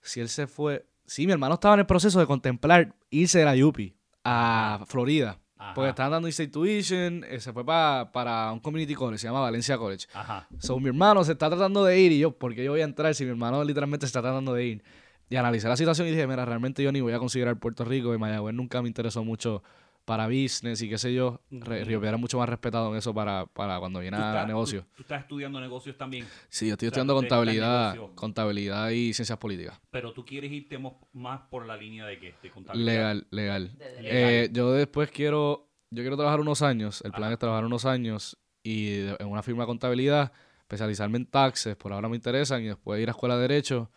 [0.01, 0.87] si él se fue.
[1.07, 5.41] Sí, mi hermano estaba en el proceso de contemplar irse de la UPI a Florida.
[5.63, 5.75] Ajá.
[5.75, 9.41] Porque estaban dando State Tuition, eh, se fue pa- para un community college, se llama
[9.41, 10.07] Valencia College.
[10.15, 10.47] Ajá.
[10.59, 12.85] So, mi hermano se está tratando de ir y yo, ¿por qué yo voy a
[12.85, 14.83] entrar si mi hermano literalmente se está tratando de ir?
[15.29, 18.13] Y analicé la situación y dije, mira, realmente yo ni voy a considerar Puerto Rico
[18.15, 19.63] y Mayagüez nunca me interesó mucho
[20.11, 21.41] para business y qué sé yo.
[21.53, 24.85] Río Piedra es mucho más respetado en eso para, para cuando viene ¿Tú a negocios.
[24.87, 29.15] Tú, tú estás estudiando negocios también, Sí, yo estoy o sea, estudiando contabilidad, contabilidad y
[29.15, 29.81] ciencias políticas.
[29.89, 30.81] pero tú quieres irte
[31.13, 32.35] más por la línea de qué?
[32.43, 32.93] De contabilidad.
[32.93, 33.79] Legal, legal.
[33.79, 34.03] De derecho.
[34.03, 34.31] Legal.
[34.33, 37.35] Eh, yo después quiero, yo quiero trabajar unos años, el plan Ajá.
[37.35, 42.09] es trabajar unos años y en una firma de contabilidad, especializarme en taxes, por ahora
[42.09, 43.93] me interesan, y después ir a escuela de derecho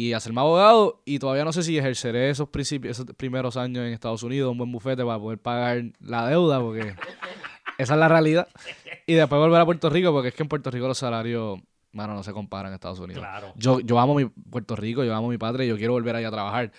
[0.00, 3.92] y hacerme abogado y todavía no sé si ejerceré esos principios, esos primeros años en
[3.92, 6.94] Estados Unidos, un buen bufete para poder pagar la deuda, porque
[7.78, 8.46] esa es la realidad.
[9.08, 11.58] Y después volver a Puerto Rico, porque es que en Puerto Rico los salarios,
[11.90, 13.22] mano, no se comparan en Estados Unidos.
[13.24, 13.52] Claro.
[13.56, 16.28] Yo, yo amo mi Puerto Rico, yo amo mi patria y yo quiero volver allá
[16.28, 16.70] a trabajar.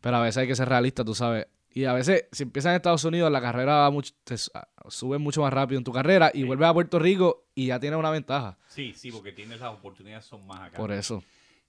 [0.00, 1.46] Pero a veces hay que ser realista, tú sabes.
[1.74, 4.50] Y a veces, si empiezas en Estados Unidos, la carrera va mucho, te su-
[4.88, 7.98] sube mucho más rápido en tu carrera y vuelves a Puerto Rico y ya tienes
[7.98, 8.56] una ventaja.
[8.68, 10.78] Sí, sí, porque tienes las oportunidades son más acá.
[10.78, 11.22] Por eso.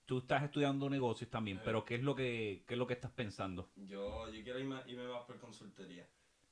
[0.06, 3.12] Tú estás estudiando negocios también, pero ¿qué es lo que, qué es lo que estás
[3.12, 3.70] pensando?
[3.76, 6.06] Yo, yo quiero irme, irme más por consultoría.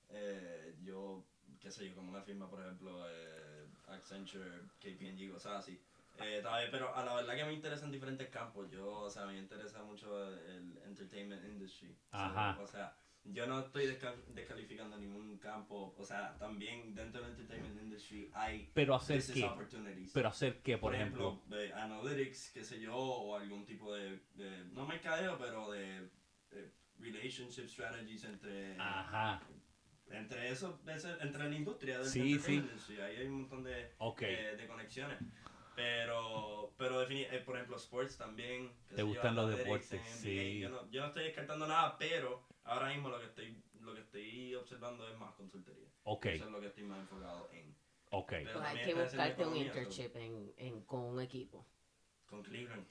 [0.09, 1.25] Eh, yo,
[1.59, 5.81] qué sé yo, como una firma, por ejemplo, eh, Accenture, KPMG, cosas así.
[6.19, 8.69] Eh, pero a la verdad que me interesa en diferentes campos.
[8.69, 11.95] Yo, o sea, me interesa mucho el entertainment industry.
[12.11, 12.57] Ajá.
[12.61, 15.93] o sea, yo no estoy desca- descalificando ningún campo.
[15.97, 19.43] O sea, también dentro del entertainment industry hay Pero hacer qué?
[19.43, 20.11] opportunities.
[20.13, 21.41] Pero hacer qué, por, ejemplo.
[21.47, 26.09] de analytics, qué sé yo, o algún tipo de, de no mercadeo, pero de,
[26.49, 29.41] de relationship strategies entre, Ajá.
[30.09, 32.71] entre eso, entre la industria del Sí, entertainment sí.
[32.73, 33.01] industry.
[33.01, 35.19] Ahí hay un montón de, de, de conexiones.
[35.75, 38.71] Pero, pero eh, por ejemplo, sports también.
[38.89, 40.59] Te yo, gustan los deportes, sí.
[40.59, 44.01] Yo no, yo no estoy descartando nada, pero ahora mismo lo que estoy, lo que
[44.01, 45.87] estoy observando es más consultoría.
[46.03, 47.75] Ok, Eso es lo que estoy más enfocado en.
[48.11, 48.29] ok.
[48.29, 51.65] Pero Pues hay que buscarte un internship en, en- con un equipo.
[52.25, 52.85] Con Cleveland.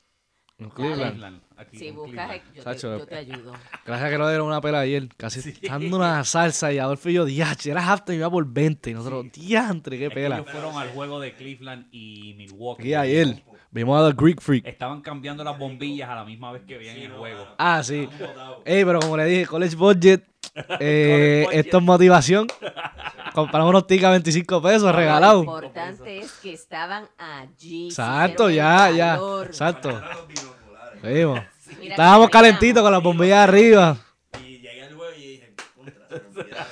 [0.58, 0.68] En.
[0.68, 1.12] Cleveland.
[1.12, 2.54] Cleveland, aquí Si con buscas, Cleveland.
[2.54, 3.52] yo te, yo te ayudo.
[3.86, 5.08] Gracias a que no dieron una pela ayer.
[5.16, 5.54] Casi Sí.
[5.66, 8.90] dando una salsa y Adolfo y yo, diache, era halftime y iba por 20.
[8.90, 10.36] Y nosotros, diantre, qué Es pela.
[10.36, 12.88] ellos fueron al juego de Cleveland y Milwaukee.
[12.88, 14.66] Y ayer vimos a The Greek Freak.
[14.66, 17.46] Estaban cambiando las bombillas a la misma vez que veían Sí, el juego.
[17.58, 18.08] Ah, sí.
[18.64, 20.24] Ey, pero como le dije, college budget,
[20.80, 22.46] eh, esto es motivación.
[23.34, 25.44] Compramos unos tickets a 25 pesos Lo regalados.
[25.44, 27.86] importante es que estaban allí.
[27.86, 29.18] Exacto, ya, ya.
[29.44, 29.90] Exacto.
[29.90, 31.12] Los.
[31.12, 31.40] Vimos.
[31.82, 33.96] Estábamos calentitos con las bombillas arriba.
[34.44, 36.66] Y llegué al juego y dije, contra.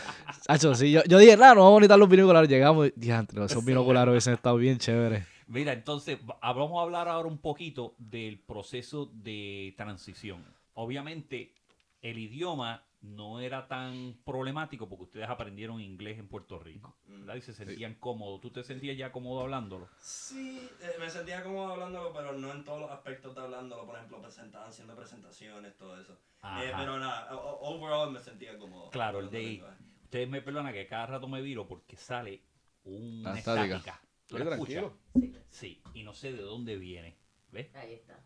[0.48, 2.48] Hacho, sí, yo, yo dije, nada, no vamos a necesitar los binoculares.
[2.50, 5.24] Llegamos y, diantre, esos binoculares hubiesen estado bien chéveres.
[5.48, 10.44] Mira, entonces va- vamos a hablar ahora un poquito del proceso de transición.
[10.74, 11.54] Obviamente,
[12.02, 17.36] el idioma no era tan problemático porque ustedes aprendieron inglés en Puerto Rico, ¿verdad?
[17.36, 18.40] Y se sentían cómodos.
[18.40, 19.88] ¿Tú te sentías ya cómodo hablándolo?
[20.00, 23.86] Sí, eh, me sentía cómodo hablándolo, pero no en todos los aspectos de hablándolo.
[23.86, 26.18] Por ejemplo, presentaban, haciendo presentaciones, todo eso.
[26.42, 26.64] Ajá.
[26.64, 28.90] Eh, pero nada, overall me sentía cómodo.
[28.90, 29.62] Claro, el de.
[30.04, 32.42] Ustedes me perdonan que cada rato me viro porque sale
[32.84, 33.64] una estática.
[33.76, 34.00] estática.
[34.28, 34.94] ¿Tú la tranquilo.
[35.14, 35.42] escuchas?
[35.50, 37.16] Sí, y no sé de dónde viene.
[37.50, 37.74] ¿Ves?
[37.74, 38.22] Ahí está,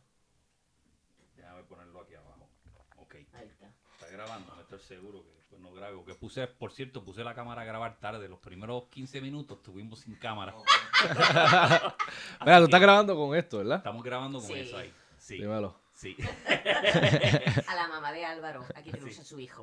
[1.36, 2.48] Déjame ponerlo aquí abajo.
[2.96, 3.14] Ok.
[3.32, 3.72] ahí está.
[3.94, 5.96] Está grabando, no estoy seguro que después no grabe.
[5.96, 8.28] Porque puse, por cierto, puse la cámara a grabar tarde.
[8.28, 10.54] Los primeros 15 minutos estuvimos sin cámara.
[12.44, 13.78] Mira, tú estás grabando con esto, ¿verdad?
[13.78, 14.54] Estamos grabando con Sí.
[14.54, 14.92] eso ahí.
[15.18, 15.36] Sí.
[15.38, 15.80] Dímelo.
[16.02, 16.16] Sí.
[17.68, 19.62] A la mamá de Álvaro, aquí tenemos a su hijo.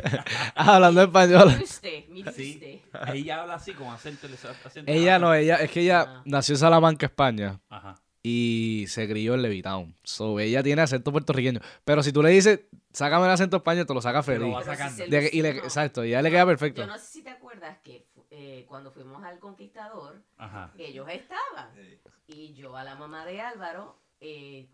[0.54, 1.48] Ah, hablando español.
[1.48, 2.52] Mire usted, mire Sí.
[2.92, 3.14] usted.
[3.14, 4.26] Ella habla así con acento.
[4.26, 6.22] acento Ella no, ella, es que ella Ah.
[6.26, 7.60] nació en Salamanca, España.
[7.70, 7.94] Ajá.
[8.22, 9.96] y se crió en Levitown.
[10.02, 11.60] So, ella tiene acento puertorriqueño.
[11.84, 12.60] Pero si tú le dices,
[12.92, 14.52] sácame el acento español, te lo saca feliz.
[14.52, 16.82] lo- De- y le- exacto, y a ella le queda perfecto.
[16.82, 20.70] Yo no sé si te acuerdas que eh, cuando fuimos al Conquistador, Ajá.
[20.76, 21.70] ellos estaban.
[21.74, 21.98] Sí.
[22.28, 24.68] Y yo a la mamá de Álvaro, eh,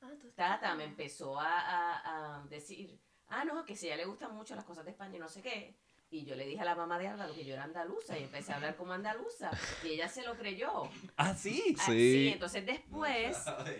[0.00, 4.04] Ah, tú Tata me empezó a, a- a decir, ah, no, que si a ella
[4.04, 5.76] le gustan mucho las cosas de España y no sé qué.
[6.10, 8.52] Y yo le dije a la mamá de Álvaro que yo era andaluza y empecé
[8.52, 9.50] a hablar como andaluza.
[9.84, 10.88] Y ella se lo creyó.
[11.18, 11.76] Ah, sí.
[11.78, 12.30] Ah, Sí.
[12.32, 13.36] entonces después,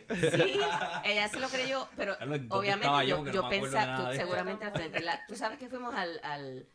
[0.09, 0.61] sí,
[1.05, 3.25] ella se lo creyó, pero Carlos, ¿en dónde obviamente yo, yo?
[3.25, 6.69] No yo pensaba, tú seguramente al frente, la- tú sabes que fuimos al, al,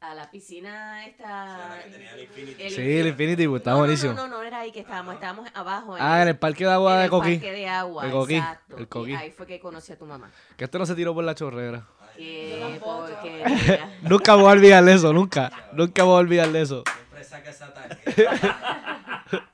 [0.00, 1.68] a la piscina Sí, esta...
[1.76, 2.62] la que tenía el Infinity.
[2.62, 4.12] el- Sí, el Infinity, pues, está no, buenísimo.
[4.12, 5.96] No, no, no, no era ahí que estábamos, estábamos abajo.
[5.98, 7.32] Ah, en el parque de agua en de el Coquí.
[7.34, 8.76] parque de agua, Coquí, exacto.
[9.04, 10.30] el Y ahí fue que conocí a tu mamá.
[10.56, 11.84] Que este no se tiró por la chorrera.
[12.14, 15.50] Porque Nunca voy a olvidar eso, nunca.
[15.72, 16.82] Nunca voy a olvidar eso.
[16.86, 19.24] Siempre saca esa tarjeta.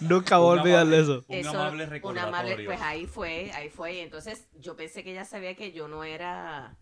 [0.00, 1.24] Nunca voy a Un olvidar de amable- eso.
[1.28, 2.28] Un amable un recordatorio.
[2.36, 3.94] amable, pues ahí fue, ahí fue.
[3.94, 6.74] Y entonces yo pensé que ella sabía que yo no era.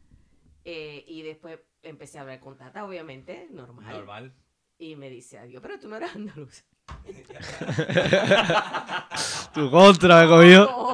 [0.65, 3.93] Eh, y después empecé a hablar con Tata, obviamente, normal.
[3.95, 4.33] Normal.
[4.79, 6.65] Y me dice, adiós, pero tú no eres andaluz.
[9.55, 10.67] Tu contra me cogió.
[10.67, 10.93] No.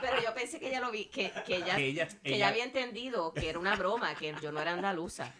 [0.00, 2.48] Pero yo pensé que ella lo vi, que, que ella, Que ella- que ella ella-
[2.48, 5.32] había entendido que era una broma, que yo no era andaluza.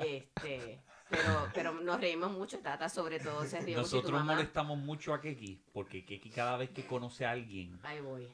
[0.00, 4.34] Este, pero, pero nos reímos mucho, Tata sobre todo se rió Nosotros mamá.
[4.34, 8.28] molestamos mucho a Keki porque Keki cada vez que conoce a alguien Ahí voy.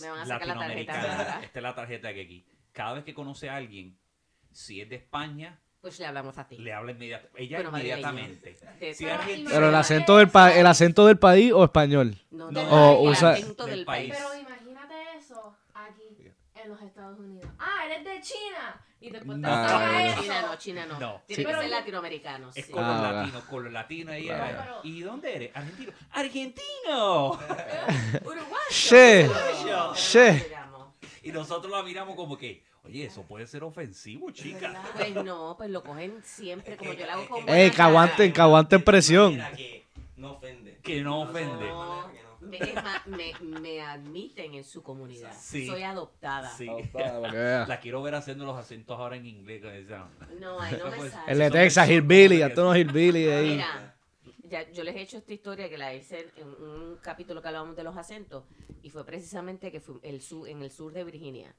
[0.00, 3.14] Me van a sacar la tarjeta esta es la tarjeta de Keki, cada vez que
[3.14, 3.98] conoce a alguien,
[4.52, 6.58] si es de España, Pues le hablamos a ti.
[6.58, 7.42] le habla inmediatamente.
[7.42, 8.56] Ella Bueno, inmediatamente.
[8.94, 9.06] Si
[9.48, 12.16] Pero el acento del, pa- el acento del país o español.
[12.30, 14.10] No, No, del o país, el acento del del país.
[14.12, 14.22] país.
[14.28, 16.02] Pero imagínate eso aquí.
[16.54, 17.48] en los Estados Unidos.
[17.58, 18.80] Ah, eres de China.
[18.98, 19.98] Y después te No, saca no, no.
[20.00, 20.22] eso.
[20.22, 20.98] China no, China no.
[20.98, 21.22] No.
[21.26, 21.46] Tiene Sí.
[21.46, 22.50] que ser Pero- latinoamericano.
[22.54, 22.72] Es sí.
[22.72, 23.12] con Ah, los va.
[23.12, 24.24] latinos, con los latinos ahí.
[24.24, 24.74] Claro.
[24.76, 25.50] eh, ¿Y dónde eres?
[25.54, 25.92] Argentino.
[26.10, 27.30] ¡Argentino!
[28.24, 28.70] Uruguayo.
[28.70, 29.92] Che, Uruguayo.
[29.94, 30.56] che.
[31.26, 34.80] Y nosotros la miramos como que, oye, eso puede ser ofensivo, chica.
[34.96, 38.40] Pues no, pues lo cogen siempre como yo le hago con Ey, que aguanten, que
[38.40, 39.32] aguanten presión.
[39.32, 39.86] Mira que
[40.16, 40.78] no ofende.
[40.82, 41.64] Que no ofende.
[41.64, 42.10] de No,
[42.40, 45.32] me, es más, me, me admiten en su comunidad.
[45.36, 45.66] Sí.
[45.66, 46.48] Soy adoptada.
[46.56, 46.68] Sí.
[46.94, 47.64] Vea.
[47.68, 49.62] La quiero ver haciendo los acentos ahora en inglés.
[50.38, 51.32] No, ahí no me Pues, sale.
[51.32, 53.50] El de Texas, Hillbilly, a todos los Hillbilly ahí.
[53.52, 53.95] Mira,
[54.48, 57.76] ya, yo les he hecho esta historia que la hice en un capítulo que hablábamos
[57.76, 58.44] de los acentos
[58.82, 61.54] y fue precisamente que fue el sur, en el sur de Virginia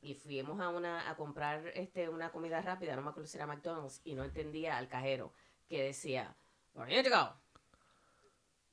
[0.00, 3.46] y fuimos a una a comprar este una comida rápida, no me acuerdo si era
[3.46, 5.32] McDonald's y no entendía al cajero
[5.68, 6.36] que decía
[6.72, 7.34] "For here to go".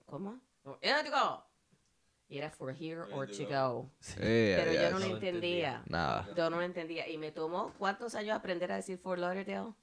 [0.05, 0.39] ¿Cómo?
[0.63, 1.43] "For here to go".
[2.29, 3.91] Y era for here or to go.
[4.17, 5.75] Pero yo no lo entendía.
[5.75, 5.83] entendía.
[5.85, 6.27] Nada.
[6.35, 7.07] Yo no lo entendía.
[7.07, 9.73] Y me tomó cuántos años aprender a decir Fort Lauderdale.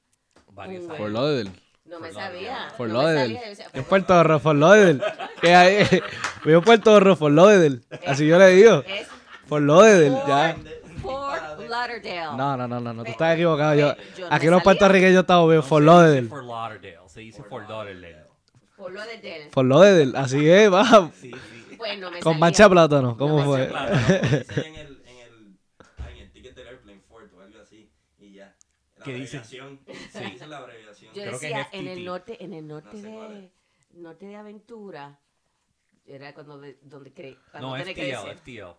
[0.48, 0.98] Varios años.
[0.98, 1.69] Fort Lauderdale.
[1.84, 2.70] No me sabía.
[2.76, 3.40] Fort Lauderdale.
[3.72, 5.00] Fort Puerto Rico, Fort Lauderdale.
[5.40, 5.84] Que hay,
[6.64, 7.80] Puerto Rico, Fort Lauderdale.
[8.06, 8.84] Así yo le digo.
[8.86, 9.08] Es
[9.46, 10.56] Fort Lauderdale, ya.
[11.02, 12.36] Fort Lauderdale.
[12.36, 13.74] No, no, no, no, no, tú estás equivocado.
[13.74, 13.94] Yo,
[14.30, 16.28] aquí los puertorriqueños estamos bien, Fort Lauderdale.
[16.28, 18.24] Fort Lauderdale, se dice Fort Lauderdale.
[18.76, 19.48] Fort Lauderdale.
[19.50, 21.10] Fort Lauderdale, así es, va.
[21.20, 21.76] Sí, sí.
[21.76, 23.64] Pues no me Con mancha plátano, ¿cómo fue?
[23.64, 25.02] en el,
[26.18, 28.54] en ticket del airplane Fort o algo así y ya.
[28.98, 29.42] La ¿Qué dice?
[29.42, 29.58] Sí.
[30.30, 30.89] Dice la abreviación.
[31.14, 33.50] Yo Creo que decía, en el norte, en el norte No sé de
[33.94, 35.18] norte de Aventura,
[36.06, 38.76] era cuando de- donde cre, para No, no, tener que decir, FTL.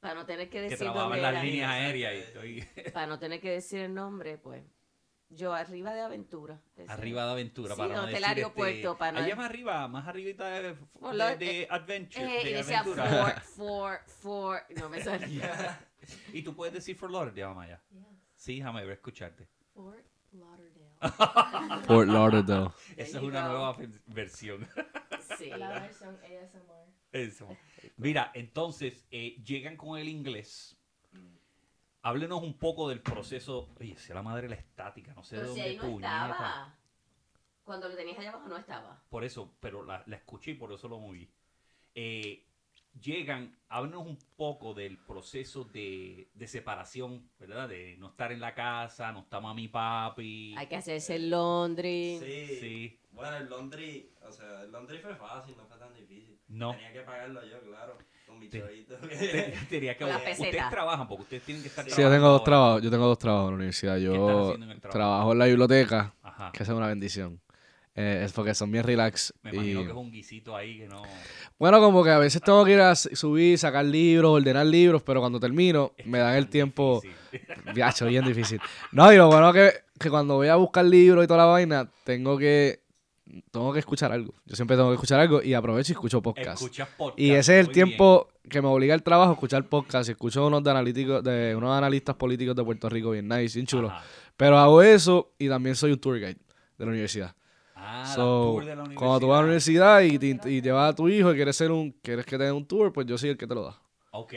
[0.00, 2.14] para no tener que Que decir trabajaba dónde en las era, líneas aéreas.
[2.14, 2.64] y estoy
[2.94, 4.62] para no tener que decir el nombre, pues
[5.30, 6.60] yo arriba de Aventura.
[6.76, 6.92] decía.
[6.92, 7.74] arriba de aventura.
[7.74, 10.62] Sí, para no el decir, aeropuerto, este, para no- Allá más arriba, más arribita de,
[10.74, 12.24] de, lo- de eh, Adventure.
[12.24, 13.06] Eh, y de decía aventura.
[13.08, 15.80] Fort, Fort, Fort, no me salía.
[16.32, 17.80] Y tú puedes decir Fort Lauderdale, Maya.
[17.90, 18.02] Yes.
[18.34, 19.46] Sí, déjame ver, escucharte.
[19.74, 20.69] Fort Lauderdale.
[21.86, 22.70] Fort Lauderdale.
[22.96, 24.68] Esa es una nueva versión.
[25.38, 25.48] Sí.
[25.48, 26.86] La versión ASMR.
[27.12, 27.48] Eso.
[27.96, 30.76] Mira, entonces, eh, llegan con el inglés.
[32.02, 33.70] Háblenos un poco del proceso.
[33.78, 36.30] Oye, si la madre la estática, no sé de si dónde ahí no puñeta.
[36.30, 36.78] estaba.
[37.64, 39.02] Cuando lo tenías allá abajo no estaba.
[39.08, 41.30] Por eso, pero la, la escuché y por eso lo moví.
[41.94, 42.46] Eh,
[43.00, 47.68] llegan, háblenos un poco del proceso de, de separación, ¿verdad?
[47.68, 50.54] De no estar en la casa, no está mami papi.
[50.56, 52.18] Hay que hacerse el laundry.
[52.20, 52.56] Sí.
[52.60, 53.00] Sí.
[53.12, 56.38] Bueno, el laundry, o sea, el laundry fue fácil, no fue tan difícil.
[56.48, 56.72] No.
[56.72, 58.96] Tenía que pagarlo yo, claro, con mi Te- chavito.
[58.96, 62.28] Te- Tenía que Con la Ustedes trabajan porque ustedes tienen que estar Sí, yo tengo
[62.28, 63.96] dos trabajos, yo tengo dos trabajos en la universidad.
[63.98, 64.98] Yo haciendo en el trabajo?
[64.98, 66.50] trabajo en la biblioteca, Ajá.
[66.52, 67.40] que esa es una bendición.
[67.94, 69.34] Eh, es porque son bien relax.
[69.42, 71.02] Me y- imagino que es un guisito ahí que no.
[71.58, 75.20] Bueno, como que a veces tengo que ir a subir, sacar libros, ordenar libros, pero
[75.20, 77.02] cuando termino me dan el tiempo,
[77.74, 78.60] viacho, bien difícil.
[78.92, 81.90] No, y lo bueno que, que cuando voy a buscar libros y toda la vaina,
[82.04, 82.80] tengo que
[83.50, 84.34] tengo que escuchar algo.
[84.46, 86.62] Yo siempre tengo que escuchar algo y aprovecho y escucho podcast.
[87.16, 90.08] Y ese es el tiempo que me obliga el trabajo a escuchar podcast.
[90.08, 93.52] Y escucho unos de analíticos, de unos analistas políticos de Puerto Rico bien nice, bien
[93.52, 93.66] bien.
[93.66, 93.88] chulo.
[93.90, 94.04] Ajá.
[94.36, 96.38] Pero hago eso y también soy un tour guide
[96.78, 97.34] de la universidad.
[97.82, 100.60] Ah, la So, tour de la cuando tú vas a la universidad y, te- y
[100.60, 103.06] llevas a tu hijo y quieres ser un, quieres que te dé un tour, pues
[103.06, 103.80] yo soy el que te lo da.
[104.12, 104.34] Ok.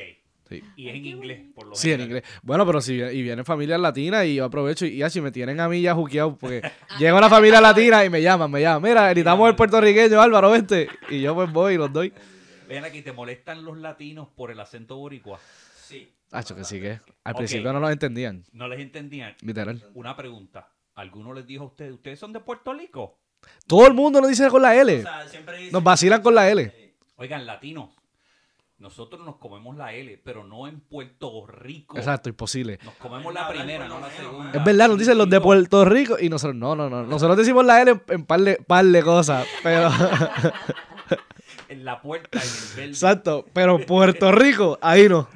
[0.48, 0.62] Sí.
[0.76, 2.24] Y es en inglés, por lo Sí, en inglés.
[2.42, 5.60] Bueno, pero si y vienen familias latinas y yo aprovecho y, y así me tienen
[5.60, 6.62] a mí ya juqueado porque
[7.00, 8.82] llega una familia latina y me llaman, me llaman.
[8.90, 10.88] Mira, necesitamos el puertorriqueño, Álvaro, vente.
[11.10, 12.14] Y yo pues voy y los doy.
[12.68, 15.40] Ven aquí, ¿te molestan los latinos por el acento boricua?
[15.76, 16.10] Sí.
[16.32, 17.00] Hacho, que sí que.
[17.24, 19.36] Al principio no los entendían, No les entendían.
[19.42, 19.82] literal.
[19.94, 20.70] Una pregunta.
[20.96, 23.18] ¿Alguno les dijo a ustedes, ustedes son de Puerto Rico?
[23.68, 25.02] Todo el mundo nos dice con la O L.
[25.02, 26.72] sea, siempre dicen- Nos vacilan con la L.
[26.76, 26.94] Sí.
[27.16, 27.90] Oigan, latinos,
[28.80, 31.98] nosotros nos comemos la L, pero no en Puerto Rico.
[31.98, 32.80] Exacto, imposible.
[32.84, 34.52] Nos comemos la primera, no la segunda.
[34.58, 37.04] Es verdad, nos dicen los de Puerto Rico y nosotros no, no, no.
[37.04, 39.90] Nosotros decimos la L en, en par, de, par de cosas, pero
[41.74, 42.90] En la puerta, en el verde.
[42.90, 45.28] exacto, pero Puerto Rico, ahí no.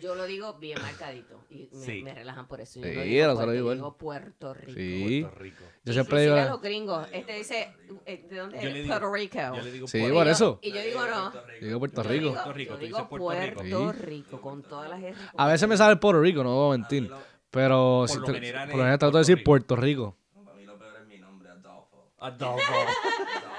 [0.00, 2.02] Yo lo digo bien marcadito y me, Sí.
[2.02, 2.80] me relajan por eso.
[2.80, 3.76] Yo Sí, no digo nosotros Puerto, igual.
[3.76, 4.72] digo Puerto Rico.
[4.78, 5.20] Sí.
[5.22, 5.64] Puerto Rico.
[5.84, 7.08] Yo siempre digo a los gringos.
[7.12, 7.72] Este dice,
[8.06, 8.74] eh, ¿de dónde Yo es?
[8.74, 9.38] le digo- Puerto Rico.
[9.56, 10.58] Yo le digo Sí, Puerto por yo- eso.
[10.62, 11.32] Y yo digo no.
[11.32, 12.20] Yo digo Puerto Yo Rico.
[12.20, 14.40] digo, Puerto Rico, yo tú digo Puerto Rico.
[14.40, 15.14] Con todas las R.
[15.36, 17.10] A veces me sale Puerto Rico, no voy a mentir.
[17.50, 19.44] Pero Por si lo te- general por lo es general trato de Puerto decir Rico.
[19.44, 20.16] Puerto Rico.
[20.44, 22.12] Para mí lo peor es mi nombre, Adolfo.
[22.18, 22.72] Adolfo.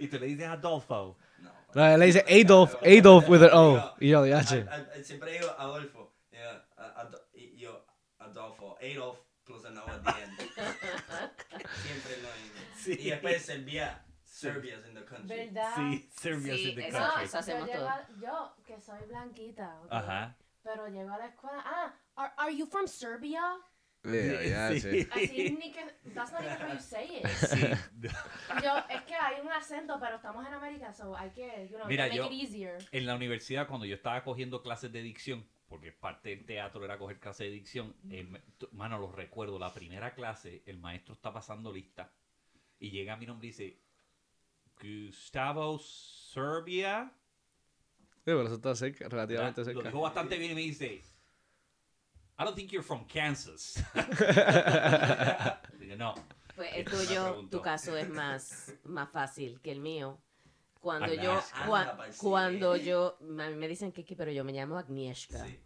[0.00, 0.04] Adolfo.
[0.04, 1.16] y tú le dices Adolfo.
[1.38, 1.52] No.
[1.74, 3.94] No, le dice Adolf, Adolf with an O.
[4.00, 6.14] Y yo, ad- Siempre digo Adolfo.
[6.76, 7.84] Ad- y yo,
[8.18, 8.76] Adolfo.
[8.80, 10.38] Adolf plus a no at the end.
[11.82, 12.60] Siempre lo mismo.
[12.76, 12.96] Sí.
[12.98, 14.04] Y después Serbia.
[14.24, 15.28] Serbia's in the country.
[15.36, 15.74] ¿Verdad?
[15.76, 17.24] Sí, Serbia's Sí, in the eso- country.
[17.24, 17.88] eso hacemos yo, todo.
[17.88, 19.88] llego yo, que soy blanquita, ¿ok?
[19.92, 20.36] Ajá.
[20.62, 23.42] Pero llego a la escuela, ah, are, are you from Serbia?
[24.02, 24.80] Yeah, yeah, Sí.
[24.80, 25.08] sí.
[25.12, 25.84] Así ni que,
[26.14, 27.26] that's not even how you say it.
[27.26, 27.60] Sí.
[28.64, 31.86] Yo, es que hay un acento, pero estamos en América, so hay que, you know,
[31.86, 32.78] Mira, make yo- it easier.
[32.92, 36.98] En la universidad, cuando yo estaba cogiendo clases de dicción, porque parte del teatro era
[36.98, 38.26] coger clases de dicción, eh,
[38.72, 42.10] mano, los recuerdo, la primera clase, el maestro está pasando lista
[42.78, 43.78] y llega mi nombre y dice,
[44.80, 47.12] Gustavo Serbia.
[48.16, 49.82] Sí, pero eso está cerca, relativamente Lo cerca.
[49.88, 51.02] dijo bastante bien y me dice,
[52.40, 53.82] I don't think you're from Kansas.
[55.78, 56.14] Digo, no.
[56.56, 60.18] Pues el tuyo, tu caso es más, más fácil que el mío.
[60.80, 62.86] Cuando Agnes- yo, cua- Anda, pa'l cuando cine.
[62.86, 65.44] yo, a mí me dicen Kiki, pero yo me llamo Agnieszka.
[65.44, 65.58] Sí.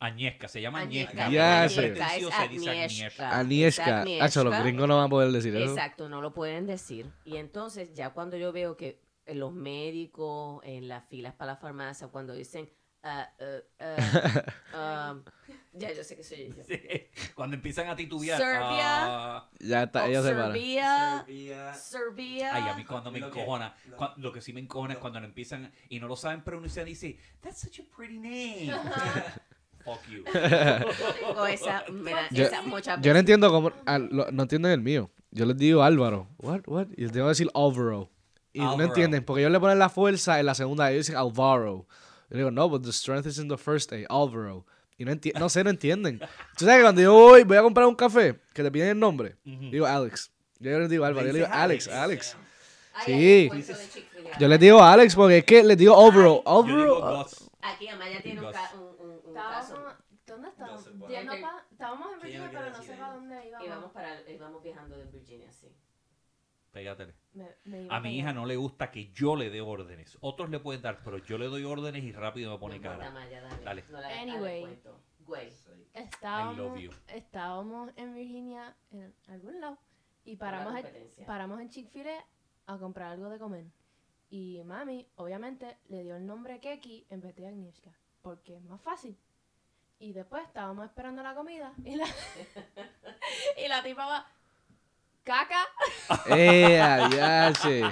[0.00, 1.30] Añesca, se llama Añesca, Añesca.
[1.30, 1.86] Ya pero sé.
[1.86, 3.38] en pretencioso es se dice Agnieszka.
[3.38, 4.02] Agnieszka.
[4.02, 4.62] Es Hacho, los Agnieszka.
[4.64, 5.70] gringos no van a poder decir eso.
[5.70, 7.06] Exacto, no lo pueden decir.
[7.24, 12.08] Y entonces ya cuando yo veo que los médicos, en las filas para la farmacia,
[12.08, 12.68] cuando dicen,
[13.02, 13.28] ah,
[13.80, 14.42] ah,
[14.74, 15.22] ah, um,
[15.74, 16.62] ya yo sé que soy yo.
[16.64, 16.80] Sí.
[17.34, 18.38] Cuando empiezan a titubear.
[18.38, 18.80] Serbia.
[18.84, 20.44] ah, Ya está, ella se para.
[20.52, 22.50] Serbia, Serbia.
[22.54, 24.92] Ay, a mí cuando me Lo que- encojona, lo- cua- lo que sí me encojona
[24.94, 28.18] es lo- cuando lo empiezan y no lo saben pronunciar, dice, that's such a pretty
[28.18, 28.72] name.
[29.84, 30.22] Fuck you.
[30.24, 33.72] Tengo esa, me da Yo- esa muchas Yo no entiendo cómo.
[33.84, 35.10] al- lo- no entienden el mío.
[35.32, 36.28] Yo les digo Álvaro.
[36.38, 36.60] What?
[36.66, 36.88] What?
[36.96, 38.10] Y les tengo que decir Álvaro.
[38.52, 38.84] Y no Álvaro.
[38.88, 40.90] entienden, porque ellos le ponen la fuerza en la segunda.
[40.92, 41.86] Ellos dicen Alvaro.
[42.32, 44.06] Yo digo, no, but the strength is in the first A.
[44.08, 44.64] Álvaro.
[44.98, 46.18] Y no, enti- no sé, no entienden.
[46.56, 48.98] Tú sabes que cuando yo voy, voy a comprar un café, que te piden el
[48.98, 49.70] nombre, Ujú.
[49.70, 50.30] digo Alex.
[50.58, 51.26] Yo les digo Álvaro.
[51.26, 52.36] Yo le digo Alex, Alex.
[53.04, 53.50] Sí.
[54.38, 56.42] Yo les digo Alex porque es que les digo Álvaro.
[56.44, 57.50] Gus.
[57.60, 59.84] Aquí Amaya tiene un, ca- un, un, un caso.
[60.26, 60.86] ¿dónde estábamos?
[60.94, 63.66] No sé, pa- estábamos en Virginia, pero no sé para dónde íbamos.
[63.66, 65.68] Íbamos, para, íbamos viajando de Virginia, sí.
[66.72, 67.14] Pégatele.
[67.34, 70.18] Me- me iba A mi hija no le gusta que yo le dé órdenes.
[70.20, 73.08] Otros le pueden dar, pero yo le doy órdenes y rápido me pone No cara.
[73.08, 73.64] Amaya, dale.
[73.64, 73.84] Dale.
[73.90, 74.78] No la Anyway.
[75.24, 75.52] Güey.
[75.94, 79.78] Estábamos, estábamos en Virginia, en algún lado,
[80.24, 80.74] y paramos,
[81.26, 82.24] paramos en Chick-fil-A
[82.66, 83.66] a comprar algo de comer.
[84.30, 88.80] Y mami, obviamente, le dio el nombre Keki en vez de Agnieszka, porque es más
[88.82, 89.16] fácil.
[89.98, 92.06] Y después estábamos esperando la comida y la,
[93.64, 94.26] y la tipa va,
[95.24, 95.64] caca.
[96.26, 97.82] Eh, adiache.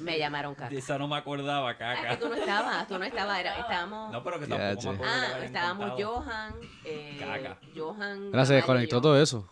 [0.00, 0.68] Me llamaron caca.
[0.70, 2.18] De esa no me acordaba, Ah, que caca.
[2.18, 4.12] tú no estabas, tú no estabas, era, estábamos...
[4.12, 5.02] No, pero que tampoco me acuerdo.
[5.02, 6.02] que ah, estábamos.
[6.02, 7.58] Johan, eh, Caca.
[7.76, 8.30] Johan...
[8.30, 9.00] Mira, se y desconectó yo.
[9.00, 9.48] todo eso.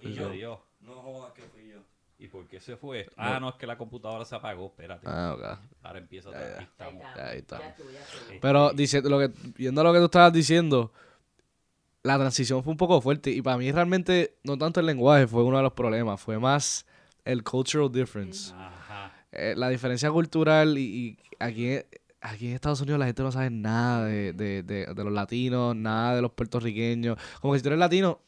[0.00, 0.30] Fui Yo.
[0.30, 0.58] Dios.
[0.80, 1.78] No jodas que fui yo.
[2.18, 3.12] ¿Y por qué se fue esto?
[3.16, 4.66] Ah, no, es que la computadora se apagó.
[4.66, 5.06] Espérate.
[5.08, 5.58] Ah, ok.
[5.82, 6.54] Ahora empieza otra vez.
[6.56, 7.04] Aquí estamos.
[7.16, 7.58] Ahí está.
[7.60, 8.34] Ya tú, ya tú.
[8.40, 10.92] Pero dice, lo que, viendo lo que tú estabas diciendo,
[12.02, 13.30] la transición fue un poco fuerte.
[13.30, 16.86] Y para mí realmente, no tanto el lenguaje fue uno de los problemas, fue más
[17.24, 18.52] el cultural difference.
[18.54, 19.12] Ajá.
[19.32, 21.76] Eh, la diferencia cultural y, y aquí,
[22.20, 25.76] aquí en Estados Unidos la gente no sabe nada de, de, de, de los latinos,
[25.76, 27.16] nada de los puertorriqueños.
[27.40, 28.20] Como que si tú eres latino,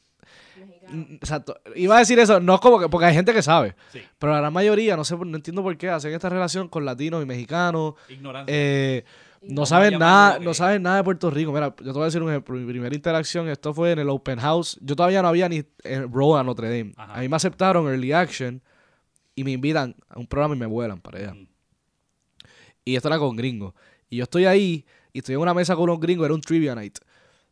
[0.56, 1.06] Mexicano.
[1.20, 1.60] exacto.
[1.74, 3.74] Iba a decir eso, no es como que, porque hay gente que sabe.
[3.92, 4.00] Sí.
[4.18, 6.84] Pero la gran mayoría, no sé, por- no entiendo por qué, hacen esta relación con
[6.84, 7.94] latinos y mexicanos.
[8.08, 8.54] Ignorancia.
[8.54, 9.04] Eh,
[9.42, 11.52] no saben nada, no saben nada de Puerto Rico.
[11.52, 12.56] Mira, yo te voy a decir un ejemplo.
[12.56, 14.78] Mi primera interacción, esto fue en el Open House.
[14.80, 16.92] Yo todavía no había ni enrolled a Notre Dame.
[16.96, 17.14] Ajá.
[17.14, 18.62] A mí me aceptaron Early Action
[19.34, 21.34] y me invitan a un programa y me vuelan para allá.
[21.34, 21.46] Mm.
[22.84, 23.74] Y esto era con gringos.
[24.08, 26.74] Y yo estoy ahí y estoy en una mesa con unos gringos, era un trivia
[26.74, 26.98] night.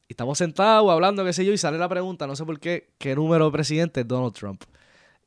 [0.08, 2.90] Y estamos sentados hablando, qué sé yo, y sale la pregunta, no sé por qué,
[2.98, 4.62] ¿qué número de presidente es Donald Trump?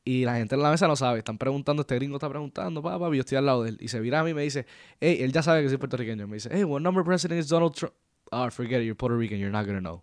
[0.06, 3.08] Y la gente en la mesa no sabe, están preguntando, este gringo está preguntando, papá,
[3.12, 3.78] y yo estoy al lado de él.
[3.80, 4.66] Y se vira a mí y me dice,
[5.00, 6.26] hey, él ya sabe que soy puertorriqueño.
[6.26, 7.94] Me dice, hey, what number president is Donald Trump?
[8.30, 10.02] Ah, forget it, you're Puerto Rican, you're not gonna know.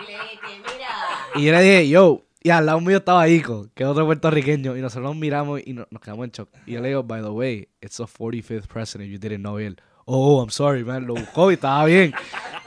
[0.00, 0.88] Y le dije, mira...
[1.34, 4.76] Y yo le dije, yo, y al lado mío estaba Ico, que es otro puertorriqueño,
[4.76, 6.48] y nosotros nos miramos y no- nos quedamos en shock.
[6.66, 9.58] Y yo le digo, by the way, it's the 45th president, you didn't know.
[9.58, 12.12] Él, oh, I'm sorry, man, lo buscó y estaba bien.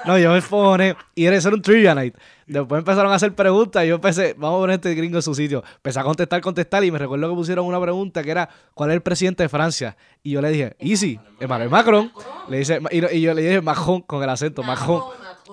[0.05, 0.95] No, yo me fogoné.
[1.15, 2.15] Y era, era un trivia night.
[2.45, 5.33] Después empezaron a hacer preguntas y yo empecé, vamos a poner este gringo en su
[5.33, 5.63] sitio.
[5.77, 8.95] Empecé a contestar, contestar y me recuerdo que pusieron una pregunta que era, ¿cuál es
[8.95, 9.97] el presidente de Francia?
[10.21, 12.11] Y yo le dije, easy, Emmanuel Macron.
[12.47, 15.01] Le dice, y, yo le dije Macron con el acento, Macron.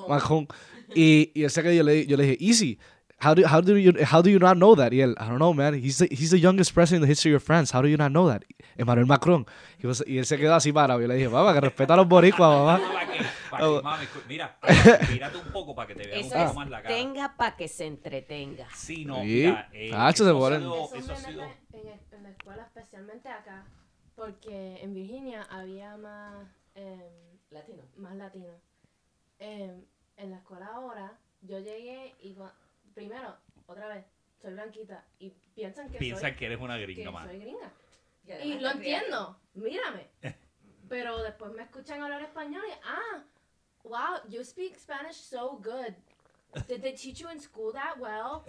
[0.06, 0.46] Macron.
[0.94, 2.78] Y, y él se quedó, yo le, yo le dije, easy.
[3.24, 4.90] How do, how, do you, how do you not know that?
[4.92, 5.74] Y él, I don't know, man.
[5.74, 7.70] He's the, he's the youngest president in the history of France.
[7.72, 8.42] How do you not know that?
[8.76, 9.46] Emmanuel Macron.
[9.78, 11.00] He was- y él se quedó así parado.
[11.00, 12.80] Yo le dije, papá, que respeta a los boricuas,
[13.50, 13.82] para Oh.
[14.28, 14.56] mira,
[15.12, 16.94] mírate un poco para que te veas un poco es, más la cara.
[16.94, 18.66] tenga para que se entretenga.
[18.74, 19.26] Sí, no, Sí.
[19.44, 19.68] mira.
[19.74, 23.28] Eh, Ah, eso se ha ponen- sido- Eso ha en, el- en la escuela, especialmente
[23.28, 23.66] acá,
[24.16, 26.98] porque en Virginia había más, em,
[27.50, 27.82] Latino.
[27.98, 28.56] más latinos.
[29.38, 29.84] Em,
[30.16, 31.12] en la escuela ahora,
[31.42, 32.32] yo llegué y
[32.92, 33.36] primero,
[33.66, 34.04] otra vez,
[34.40, 37.26] soy blanquita y piensan que Piensan soy, que eres una que gringa, man.
[37.28, 37.72] soy gringa.
[38.44, 40.08] Y lo entiendo, mírame.
[40.88, 43.24] Pero después me escuchan hablar español y, ah,
[43.84, 45.94] wow, you speak Spanish so good.
[46.68, 48.44] Did they teach you in school that well?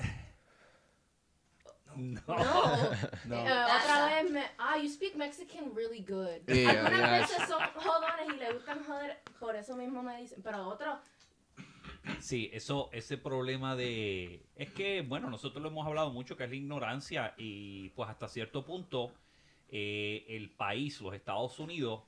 [1.96, 2.22] No.
[2.28, 2.92] No.
[3.46, 6.42] Eh, otra vez me, ah, you speak Mexican really good.
[6.48, 7.20] Yeah, Algunas yeah.
[7.22, 10.98] veces son jodones y le gustan joder, por eso mismo me dicen, pero otros,
[12.20, 14.46] Sí, eso, ese problema de...
[14.56, 18.28] Es que, bueno, nosotros lo hemos hablado mucho, que es la ignorancia y pues hasta
[18.28, 19.14] cierto punto
[19.70, 22.04] eh, el país, los Estados Unidos,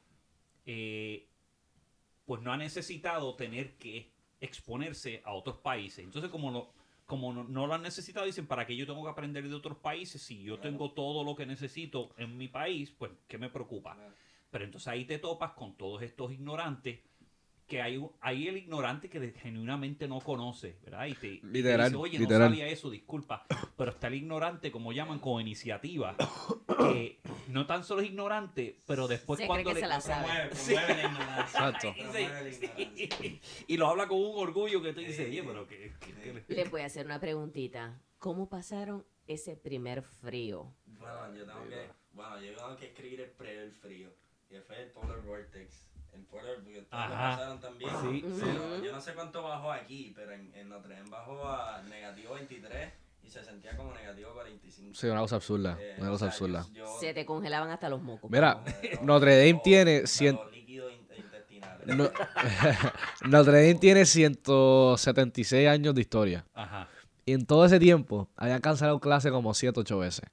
[0.65, 1.27] eh,
[2.25, 6.03] pues no ha necesitado tener que exponerse a otros países.
[6.03, 6.69] Entonces, como no,
[7.05, 9.77] como no, no lo han necesitado, dicen, ¿para qué yo tengo que aprender de otros
[9.77, 10.21] países?
[10.21, 13.97] Si yo tengo todo lo que necesito en mi país, pues, ¿qué me preocupa?
[14.49, 16.99] Pero entonces ahí te topas con todos estos ignorantes
[17.67, 21.07] que hay, un- hay el ignorante que de- genuinamente no conoce, ¿verdad?
[21.07, 22.41] Y te, y te Literal, dice, oye, literal.
[22.51, 23.45] no sabía eso, disculpa.
[23.75, 26.15] Pero está el ignorante, como llaman, con iniciativa,
[26.77, 29.99] que no tan solo es ignorante, pero después Se cree cuando que le- se la
[30.01, 30.27] sabe.
[30.27, 31.69] Promueve, promueve la ignorancia.
[31.69, 31.93] Exacto.
[32.13, 33.41] Sí.
[33.67, 35.91] Y lo habla con un orgullo que te dice, oye, pero que...
[36.47, 37.99] Les voy a hacer una preguntita.
[38.19, 40.71] ¿Cómo pasaron ese primer frío?
[40.85, 44.09] Bueno, yo tengo que, bueno, yo tengo que escribir el pre del frío.
[44.49, 45.84] Y fue el Polar Vortex.
[46.91, 47.31] Lo Ajá.
[47.37, 47.91] pasaron también.
[48.01, 48.35] Sí, Pero
[48.79, 48.85] sí.
[48.85, 52.93] Yo no sé cuánto bajó aquí, pero en, en Notre Dame bajó a negativo 23
[53.23, 54.93] y se sentía como negativo 45.
[54.95, 55.77] Sí, una cosa absurda.
[55.79, 56.65] Eh, Una o cosa sea, absurda.
[56.73, 58.29] yo- Se te congelaban hasta los mocos.
[58.31, 58.61] Mira,
[59.01, 61.79] Notre Dame tiene pero cien- líquido in- intestinal.
[61.85, 62.09] No-
[63.27, 66.45] Notre Dame tiene 176 años de historia.
[66.53, 66.87] Ajá.
[67.25, 70.25] Y en todo ese tiempo habían cancelado clase como 7, 8 veces.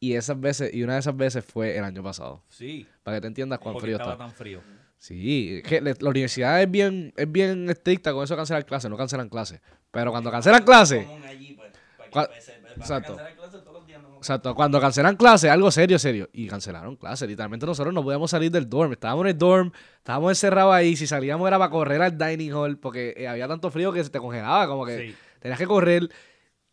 [0.00, 2.42] Y esas veces, y una de esas veces fue el año pasado.
[2.48, 2.86] Sí.
[3.02, 4.24] Para que te entiendas cuán Porque frío estaba está.
[4.26, 4.60] tan frío.
[4.96, 8.90] Sí, que le- la universidad es bien, es bien estricta con eso de cancelar clases,
[8.90, 9.60] no cancelan clases.
[9.90, 12.30] Pero cuando cancelan clases, allí, pues, para que Cua-
[12.76, 13.08] Exacto.
[13.16, 16.28] cancelar clases todos los días, no- exacto, cuando cancelan clases, algo serio, serio.
[16.32, 17.28] Y cancelaron clases.
[17.28, 18.92] Literalmente nosotros no podíamos salir del dorm.
[18.92, 20.96] Estábamos en el dorm, estábamos encerrados ahí.
[20.96, 24.10] Si salíamos era para correr al dining hall porque eh, había tanto frío que se
[24.10, 25.16] te congelaba, como que Sí.
[25.38, 26.08] tenías que correr.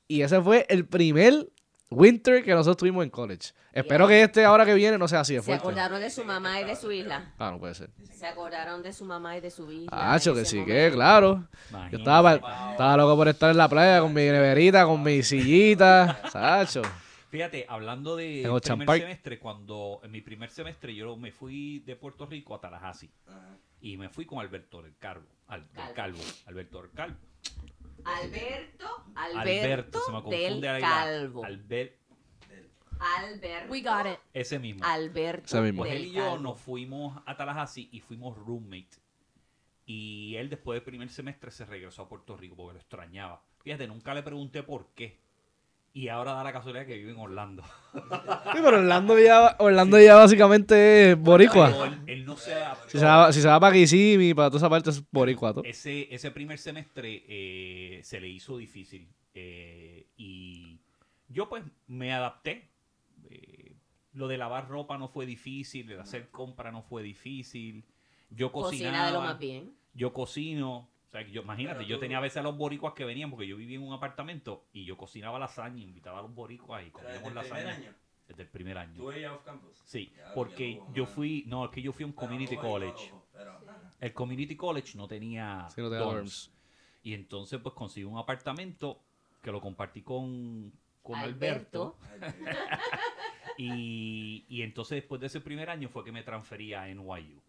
[0.08, 1.48] Y ese fue el primer
[1.90, 3.54] winter que nosotros tuvimos en college.
[3.72, 5.62] Espero que este ahora que viene no sea así de ¿Se fuerte.
[5.62, 7.34] acordaron de su mamá y de su isla?
[7.38, 7.90] Ah, no puede ser.
[8.14, 9.90] ¿Se acordaron de su mamá y de su isla?
[9.92, 10.96] Ah, en que ese sí, que momento?
[10.96, 11.48] claro.
[11.92, 16.22] Yo estaba, estaba loco por estar en la playa con mi neverita, con mi sillita.
[16.32, 16.82] Sacho.
[17.30, 19.02] Fíjate, hablando de En Ocean primer Park.
[19.02, 23.12] semestre, cuando en mi primer semestre yo me fui de Puerto Rico a Tallahassee
[23.82, 25.94] y me fui con Alberto del Calvo, al, del Calvo.
[25.96, 27.18] Calvo, Alberto del Calvo.
[28.06, 31.46] Alberto, Alberto, Alberto, se me del confunde ahí la- Calvo.
[31.46, 31.96] Albert,
[33.00, 33.72] Alberto.
[33.72, 34.20] we got it.
[34.34, 34.84] ese mismo.
[34.86, 35.80] Alberto Ese mismo.
[35.84, 36.38] Pues del él y yo Calvo.
[36.40, 38.98] nos fuimos a Tallahassee y fuimos roommate.
[39.86, 43.44] Y él después del primer semestre se regresó a Puerto Rico porque lo extrañaba.
[43.64, 45.20] Fíjate, nunca le pregunté por qué.
[45.96, 47.64] Y ahora da la casualidad que vive en Orlando.
[47.96, 51.88] Sí, pero Orlando ya, Orlando ya básicamente es Pero boricua.
[51.88, 52.90] él, él no se adaptó.
[52.90, 55.54] Si se va, si se va para Kissimmee, para toda esa parte es boricua.
[55.54, 55.64] todo.
[55.64, 59.08] Ese, ese primer semestre eh, se le hizo difícil.
[59.34, 60.78] eh, y
[61.30, 62.68] yo pues me adapté.
[63.30, 63.74] Eh,
[64.14, 67.84] lo de lavar ropa no fue difícil, el hacer compra no fue difícil.
[68.30, 69.72] Yo Cocina de lo cocinaba, más bien.
[69.94, 70.90] yo cocino.
[71.08, 73.56] O sea, yo, imagínate, yo tenía a veces a los boricuas que venían porque yo
[73.58, 77.24] vivía en un apartamento y yo cocinaba lasaña, invitaba a los boricuas y comíamos el
[77.34, 77.94] primer lasaña año.
[78.28, 78.96] desde el primer año.
[78.96, 79.82] ¿Tú ella off campus?
[79.86, 82.56] Sí, Ya, porque ya tuvo yo fui, no, es que yo fui a un community
[82.58, 83.12] ojo college.
[83.12, 83.92] ojo, pero, ajá.
[84.02, 86.16] El community college no tenía, Sí, no tenía dorms.
[86.16, 86.52] dorms.
[87.04, 89.00] Y entonces pues conseguí un apartamento
[89.42, 91.98] que lo compartí con, con Alberto.
[93.58, 97.42] Y, y entonces después de ese primer año fue que me transferí a NYU.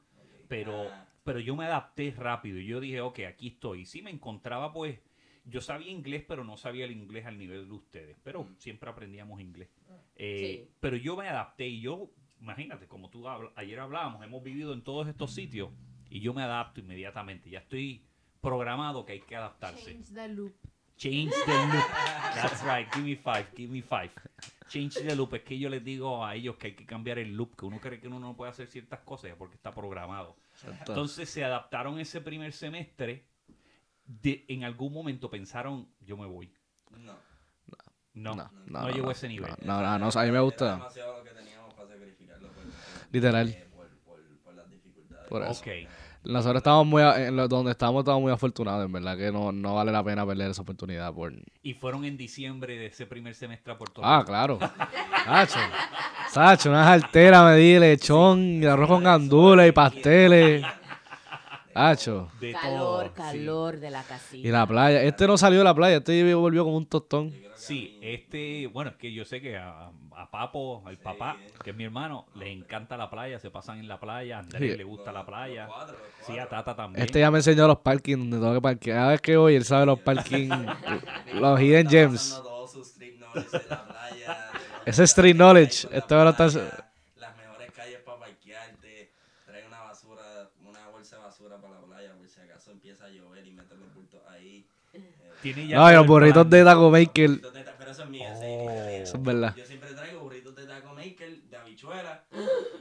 [0.49, 1.07] Pero, Ah.
[1.25, 2.59] pero yo me adapté rápido.
[2.59, 3.81] y Yo dije, ok, aquí estoy.
[3.83, 4.99] Y sí me encontraba pues,
[5.45, 8.17] yo sabía inglés, pero no sabía el inglés al nivel de ustedes.
[8.25, 8.57] Pero Mm.
[8.59, 9.69] siempre aprendíamos inglés.
[10.17, 10.71] Eh, Sí.
[10.81, 14.83] Pero yo me adapté y yo, imagínate, como tú habla- ayer hablábamos, hemos vivido en
[14.83, 15.71] todos estos sitios
[16.11, 17.49] y yo me adapto inmediatamente.
[17.51, 18.05] Ya estoy
[18.41, 19.85] programado que hay que adaptarse.
[19.93, 20.55] Change the loop.
[20.97, 21.85] Change the loop.
[22.35, 22.89] That's right.
[22.95, 23.47] Give me five.
[23.57, 24.11] Give me five.
[24.69, 25.35] Change the loop.
[25.35, 27.79] Es que yo les digo a ellos que hay que cambiar el loop, que uno
[27.81, 30.37] cree que uno no puede hacer ciertas cosas porque está programado.
[30.55, 30.93] Exacto.
[30.93, 33.27] Entonces se adaptaron ese primer semestre.
[34.05, 36.53] De, en algún momento pensaron, yo me voy.
[36.93, 37.15] No.
[38.15, 39.53] No, no, No, no, llegó no, a ese nivel.
[39.63, 40.73] No, no, no, a mí me gusta.
[40.73, 42.49] demasiado lo que teníamos para sacrificarlo.
[42.49, 42.73] por- por-
[43.13, 43.49] Literal.
[43.49, 45.29] eh, Por, por, por las dificultades.
[45.29, 45.61] Por eso.
[45.61, 45.69] Ok.
[46.29, 49.75] Nosotros estábamos muy, en lo- donde estábamos, estábamos muy afortunados, en verdad, que no, no
[49.75, 51.33] vale la pena perder esa oportunidad por...
[51.63, 54.27] Y fueron en diciembre de ese primer semestre a Puerto Ah, Rico.
[54.29, 54.59] claro.
[55.25, 55.59] Sacho.
[56.31, 60.65] Sacho, unas alteras, me di lechón, y arroz con gandules y pasteles.
[61.75, 62.29] Hacho.
[62.41, 63.15] de calor, todo.
[63.15, 64.49] calor de la casita.
[64.49, 65.03] Y la playa.
[65.03, 67.33] Este no salió de la playa, este volvió como un tostón.
[67.67, 71.77] Sí, este, bueno, es que yo sé que a, a Papo, el papá, que es
[71.77, 74.77] mi hermano, le encanta la playa, se pasan en la playa, a Andrés Sí.
[74.79, 76.49] le gusta la playa, Los cuatro, los sí, a.
[76.49, 77.05] Tata también.
[77.05, 78.97] Este ya me enseñó los parkings donde tengo que parquear.
[78.99, 80.55] Cada vez que voy, él sabe los parkings,
[81.35, 82.31] los hidden Está gems.
[82.43, 86.15] todo su street knowledge de la playa, de los Ese street knowledge, de la este
[86.15, 89.11] ahora está- playa, Las mejores calles para parquearte.
[89.45, 89.81] Trae una
[90.17, 93.53] basura, una bolsa de basura para la playa, por si acaso empieza a llover y
[93.53, 94.67] meter los bultos ahí.
[94.93, 97.41] Eh, ya No, y los burritos de Taco Maker.
[97.79, 98.97] Pero eso es mío, mía.
[99.03, 99.55] Eso es verdad.
[99.57, 102.25] Yo siempre traigo burritos de taco maker, de habichuela.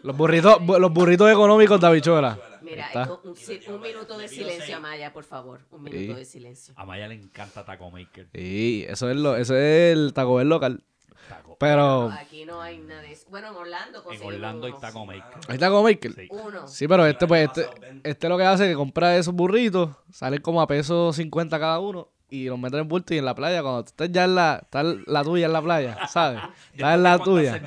[0.02, 2.40] Los burritos, bu- los burritos económicos de habichuela.
[2.62, 3.14] Mira, Está.
[3.14, 4.78] un, un si- un minuto de silencio.
[4.78, 5.60] Amaya, por favor.
[5.70, 6.20] Un minuto Sí.
[6.20, 6.74] de silencio.
[6.78, 8.30] A Maya le encanta Taco Maker.
[8.34, 10.84] Sí, eso es lo, eso es el Taco Bell local.
[11.28, 11.56] Taco.
[11.60, 13.26] Pero, Aquí no hay nada de eso.
[13.30, 15.24] Bueno, en Orlando En Orlando hay unos- Taco Maker.
[15.48, 16.12] ¿hay Taco Maker?
[16.14, 16.28] Sí.
[16.30, 16.68] Uno.
[16.68, 17.70] Sí, pero este, pues, este,
[18.04, 21.80] este lo que hace es que compra esos burritos, salen como a pesos 50 cada
[21.80, 24.36] uno y los meten en bulto y en la playa, cuando tú estés ya en
[24.36, 26.42] la, está la tuya en la playa, ¿sabes?
[26.74, 27.62] Está en la tuya.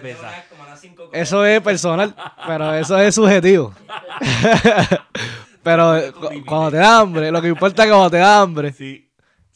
[1.13, 2.15] Eso es personal,
[2.47, 3.73] pero eso es subjetivo.
[5.63, 8.73] pero cu- cuando te da hambre, lo que importa es cuando te da hambre.
[8.73, 9.08] Sí.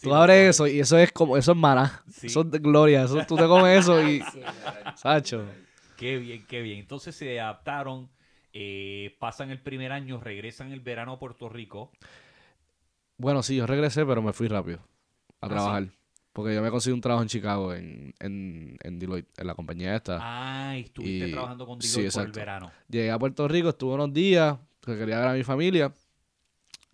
[0.02, 2.02] Sí, Tú abres eso y eso es como, eso es maná.
[2.10, 2.26] Sí.
[2.26, 3.04] Eso es de gloria.
[3.04, 4.20] Eso, tú te comes eso y.
[4.32, 4.40] Sí.
[4.96, 5.44] Sacho.
[5.96, 6.80] Qué bien, qué bien.
[6.80, 8.10] Entonces se adaptaron,
[8.52, 11.92] eh, pasan el primer año, regresan el verano a Puerto Rico.
[13.16, 14.78] Bueno, sí, yo regresé, pero me fui rápido
[15.40, 15.86] a ¿Ah, trabajar.
[16.32, 19.94] Porque yo me conseguí un trabajo en Chicago, en, en, en Deloitte, en la compañía
[19.94, 20.18] esta.
[20.20, 22.72] Ah, y estuviste Y- trabajando con sí, Deloitte por el verano.
[22.88, 25.92] Llegué a Puerto Rico, estuve unos días, que quería ver a mi familia.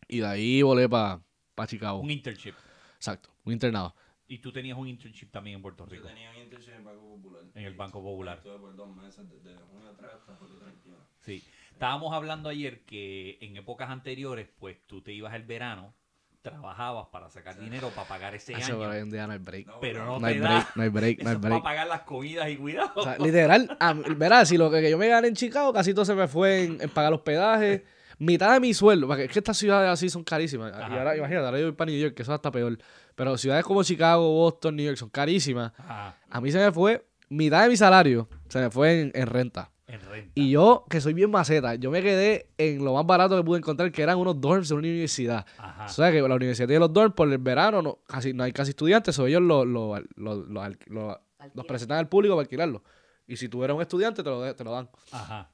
[0.09, 1.21] Y de ahí volé para
[1.67, 2.01] Chicago.
[2.01, 2.55] Un internship.
[2.99, 3.95] Exacto, un internado.
[4.27, 6.09] Y tú tenías un internship también en Puerto Yo Rico.
[6.09, 7.43] tenía un internship en el Banco Popular.
[7.55, 8.37] En el Banco Popular.
[8.39, 10.99] Estuve por dos meses, desde junio 3 hasta julio 31.
[11.21, 11.43] Sí.
[11.73, 15.95] Estábamos hablando ayer que en épocas anteriores, pues tú te ibas el verano,
[16.43, 18.79] trabajabas para sacar dinero para pagar ese Hacho, año.
[18.81, 19.67] pero hoy en día no hay break.
[19.67, 20.73] No, Pero no, No hay te break, da.
[20.75, 21.53] no hay break, no hay break.
[21.53, 22.93] para pagar las comidas y cuidado.
[22.97, 26.05] O sea, literal, a verás, si lo que yo me gané en Chicago, casi todo
[26.05, 27.85] se me fue en, en pagar hospedaje.
[28.19, 30.73] Mitad de mi sueldo, porque es que estas ciudades así son carísimas.
[30.73, 30.95] Ajá.
[30.95, 32.77] Y ahora, imagínate, ahora yo voy para New York, que eso está peor.
[33.15, 35.73] Pero ciudades como Chicago, Boston, New York son carísimas.
[35.79, 39.27] Ajá, A mí se me fue mitad de mi salario, se me fue en, en
[39.27, 39.71] renta.
[39.87, 40.33] en renta.
[40.35, 43.59] Y yo, que soy bien maceta, yo me quedé en lo más barato que pude
[43.59, 45.47] encontrar, que eran unos dorms de una universidad.
[45.59, 45.87] Ajá.
[45.87, 48.53] O sea que la universidad tiene los dorms por el verano, no, casi, no hay
[48.53, 51.21] casi estudiantes, o ellos lo, lo, lo- lo
[51.55, 52.83] los presentan al público para alquilarlo.
[53.27, 54.89] Y si tú eres un estudiante, te lo, te lo dan.
[55.13, 55.51] Ajá.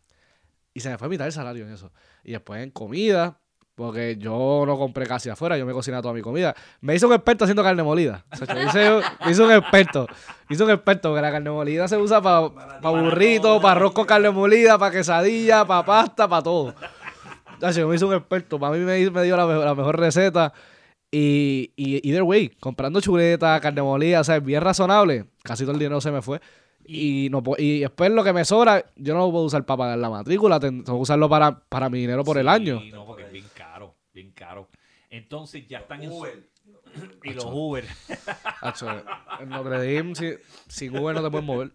[0.75, 1.93] Y se me fue mitad del salario en eso.
[2.25, 3.39] Y después en comida,
[3.77, 6.55] porque yo no compré casi afuera, yo me cocinaba toda mi comida.
[6.81, 8.25] Me hice un experto haciendo carne molida.
[8.33, 8.91] O sea, me hice,
[9.25, 10.07] me hice un experto.
[10.49, 12.41] Me hice un experto, porque la carne molida se usa para
[12.91, 16.75] burritos, para arroz con carne molida, para quesadilla, para pasta, para todo.
[17.57, 18.59] O sea, yo me hice un experto.
[18.59, 20.53] Para mí me, hizo- me dio la, mejor- la mejor receta.
[21.11, 25.27] Y, y either way, comprando chuleta, carne molida, o sea, bien razonable.
[25.45, 26.41] Casi todo el dinero se me fue.
[26.87, 29.99] Y, no, y después lo que me sobra, yo no lo puedo usar para pagar
[29.99, 32.81] la matrícula, ten- tengo que usarlo para, para mi dinero por el Sí, año.
[32.93, 34.69] No, porque es bien caro, bien caro.
[35.11, 36.49] Entonces ya están en su- Uber.
[37.23, 37.85] y los Uber.
[38.61, 38.89] Hacho,
[39.41, 40.35] en Notre Dame, si-
[40.69, 41.71] sin Uber no te puedes mover.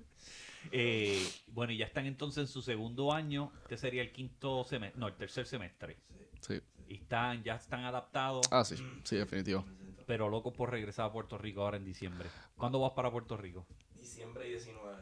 [0.72, 3.51] Eh, bueno, y ya están entonces en su segundo año.
[3.64, 5.97] Este sería el quinto semestre, no, el tercer semestre.
[6.41, 6.60] Sí.
[6.88, 9.64] Y están, ya están adaptados, Ah, sí, sí, definitivo.
[10.05, 12.28] pero locos por regresar a Puerto Rico ahora en diciembre.
[12.57, 13.66] ¿Cuándo vas para Puerto Rico?
[14.10, 14.97] Diciembre y 19.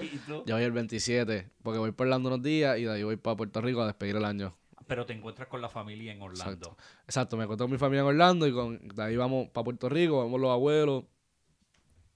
[0.00, 0.44] ¿Y tú?
[0.46, 3.36] Yo voy el 27, porque voy por Orlando unos días y de ahí voy para
[3.36, 4.56] Puerto Rico a despedir el año.
[4.86, 6.52] Pero te encuentras con la familia en Orlando.
[6.52, 6.76] Exacto.
[7.04, 9.88] Exacto, me encontré con mi familia en Orlando y con, de ahí vamos para Puerto
[9.88, 11.04] Rico, vamos los abuelos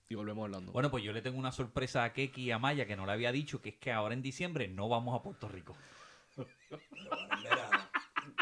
[0.08, 0.72] y volvemos a Orlando.
[0.72, 3.12] Bueno, pues yo le tengo una sorpresa a Keki y a Maya que no le
[3.12, 5.74] había dicho, que es que ahora en diciembre no vamos a Puerto Rico.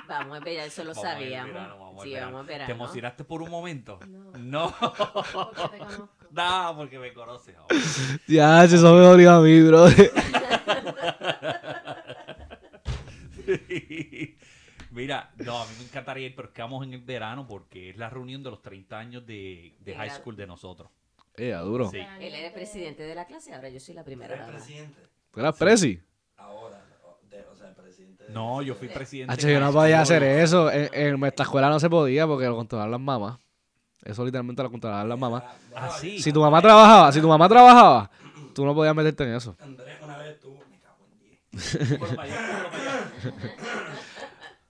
[0.07, 1.53] Vamos a ya eso lo Vamos sabíamos.
[1.53, 2.67] verano, vamos al sí, vamos a verano.
[2.67, 4.01] ¿Te emocionaste por un momento?
[4.09, 4.33] No.
[4.39, 4.75] No.
[5.33, 6.20] Porque te conozco.
[6.31, 7.55] No, porque me conoces.
[7.57, 7.75] ahora.
[8.27, 9.87] Ya, si eso me dolió a mí, bro.
[14.91, 17.91] Mira, no, a mí me encantaría ir, pero es que vamos en el verano porque
[17.91, 20.91] es la reunión de los 30 años de, de high school de nosotros.
[21.37, 21.89] Eh, duro.
[21.91, 21.99] Sí.
[22.21, 25.01] Él era el presidente de la clase, ahora yo soy la primera ¿Eres presidente?
[25.31, 26.01] ¿Tú eras presi?
[26.37, 26.85] Ahora.
[27.31, 28.25] de- o sea, presidente.
[28.25, 29.41] de- No, yo fui presidente.
[29.47, 30.71] En yo no podía hacer eso.
[30.73, 33.39] En, en nuestra escuela no se podía porque lo controlaban las mamás.
[34.05, 35.45] Eso literalmente lo controlaban las mamás.
[35.75, 36.21] Ah, sí.
[36.21, 38.11] Si tu mamá trabajaba, si tu mamá trabajaba,
[38.55, 39.57] tú no podías meterte en eso.
[39.61, 40.59] Andrés una vez estuvo.
[40.71, 41.99] Me cago en 10.
[41.99, 43.11] Por para allá, por para allá.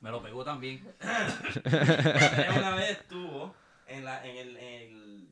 [0.00, 0.82] Me lo pegó también.
[1.00, 3.54] Andrés una vez estuvo
[3.86, 5.28] en la, en, el, en, el-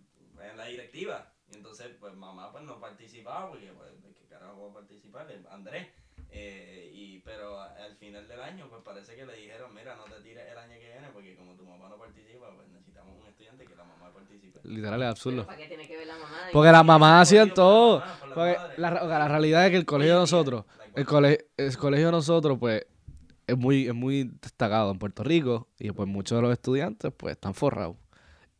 [0.50, 1.32] en la directiva.
[1.52, 5.26] Y entonces, pues mamá pues no participaba porque, pues, ¿de qué carajo va a participar?
[5.50, 5.88] Andrés.
[6.30, 10.20] Eh, y, pero al final del año, pues parece que le dijeron, mira, no te
[10.22, 13.64] tires el año que viene porque como tu mamá no participa, pues necesitamos un estudiante
[13.64, 14.58] que la mamá participe.
[14.64, 15.46] Literal, es absurdo.
[15.46, 16.36] ¿Para qué tiene que ver la mamá?
[16.52, 18.00] Porque las mamás hacían Por todo.
[18.00, 20.64] la mamá, por la Porque la, la realidad es que el colegio de nosotros,
[20.94, 22.86] el, cole- el colegio de nosotros, pues,
[23.46, 27.32] es muy, es muy destacado en Puerto Rico y pues muchos de los estudiantes, pues,
[27.32, 27.96] están forrados.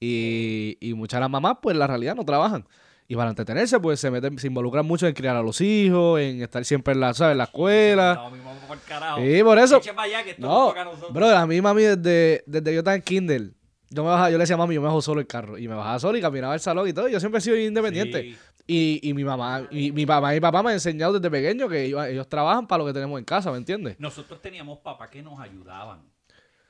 [0.00, 2.66] Y, y muchas de las mamás, pues, la realidad no trabajan.
[3.11, 6.42] Y para entretenerse, pues, se meten, se involucran mucho en criar a los hijos, en
[6.42, 7.32] estar siempre en la, ¿sabes?
[7.32, 8.14] en la escuela.
[8.14, 9.22] No, mamá por carajo.
[9.22, 9.80] Sí, por eso.
[9.96, 10.74] Allá que No,
[11.11, 13.52] bro, a mí mami desde, desde yo estaba en Kindle,
[13.88, 15.56] yo me bajaba, yo le decía a mami, yo me bajo solo el carro.
[15.56, 17.09] Y me bajaba solo y caminaba al salón y todo.
[17.09, 18.22] Yo siempre he sido independiente.
[18.22, 18.36] Sí.
[18.66, 21.66] Y, y mi mamá, y mi papá y mi papá me han enseñado desde pequeño
[21.70, 23.96] que ellos, ellos trabajan para lo que tenemos en casa, ¿me entiendes?
[23.98, 26.02] Nosotros teníamos papás que nos ayudaban.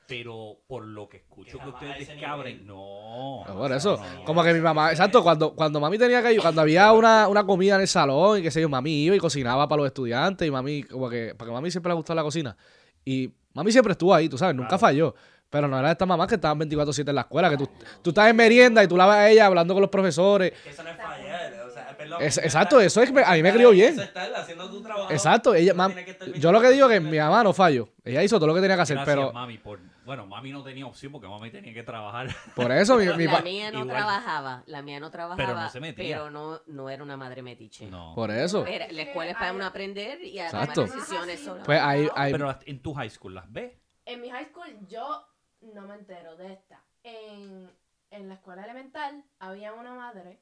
[0.09, 3.43] Pero por lo que escucho Que que, ustedes descabren, no.
[3.47, 4.23] Por eso, no, no.
[4.25, 7.75] como que mi mamá, exacto, cuando, cuando mami tenía que cuando había una, una comida
[7.75, 10.51] en el salón y qué sé yo, mami iba y cocinaba para los estudiantes y
[10.51, 12.57] mami, como que, porque a mami siempre le gustó la cocina.
[13.05, 14.79] Y mami siempre estuvo ahí, tú sabes, nunca Claro.
[14.81, 15.15] falló.
[15.51, 17.67] Pero no era de estas mamás que estaban 24-7 en la escuela, que tú,
[18.03, 20.51] tú estás en merienda y tú la ves a ella hablando con los profesores.
[20.63, 22.21] Que eso no es fallar, o sea, perdón.
[22.21, 23.93] Es- eso exacto, eso es que a mí me crió bien.
[23.93, 25.11] Eso está haciendo tu trabajo.
[25.11, 25.95] Exacto, ella, mam-
[26.37, 27.09] yo lo que digo es que 24/7.
[27.11, 27.89] mi mamá no falló.
[28.05, 29.79] Ella hizo todo lo que tenía que hacer, Gracias, pero mami, por...
[30.09, 32.29] Bueno, mami no tenía opción porque mami tenía que trabajar.
[32.55, 33.95] por eso mi, mi la mía no igual.
[33.95, 36.17] trabajaba, la mía no trabajaba, no se metía.
[36.17, 37.85] pero no, no era una madre metiche.
[37.91, 38.13] No.
[38.15, 38.65] por eso.
[38.65, 40.81] Era- la escuela es para uno aprender y a tomar Exacto.
[40.87, 41.61] decisiones sola.
[41.63, 43.71] Pues ahí, ahí Pero en tu high school, ¿las ves?
[44.05, 45.27] En mi high school yo
[45.61, 46.83] no me entero de esta.
[47.03, 47.69] En,
[48.09, 50.39] en la escuela elemental había una madre,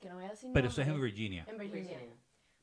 [0.00, 1.44] que no voy a decir Pero eso es en nombre, Virginia.
[1.46, 1.90] en Virginia.
[1.90, 2.16] Virginia.